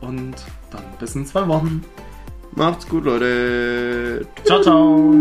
und 0.00 0.36
dann 0.70 0.82
bis 1.00 1.16
in 1.16 1.26
zwei 1.26 1.46
Wochen. 1.48 1.84
Macht's 2.54 2.88
gut, 2.88 3.04
Leute. 3.04 4.26
Ciao, 4.44 4.62
ciao. 4.62 5.12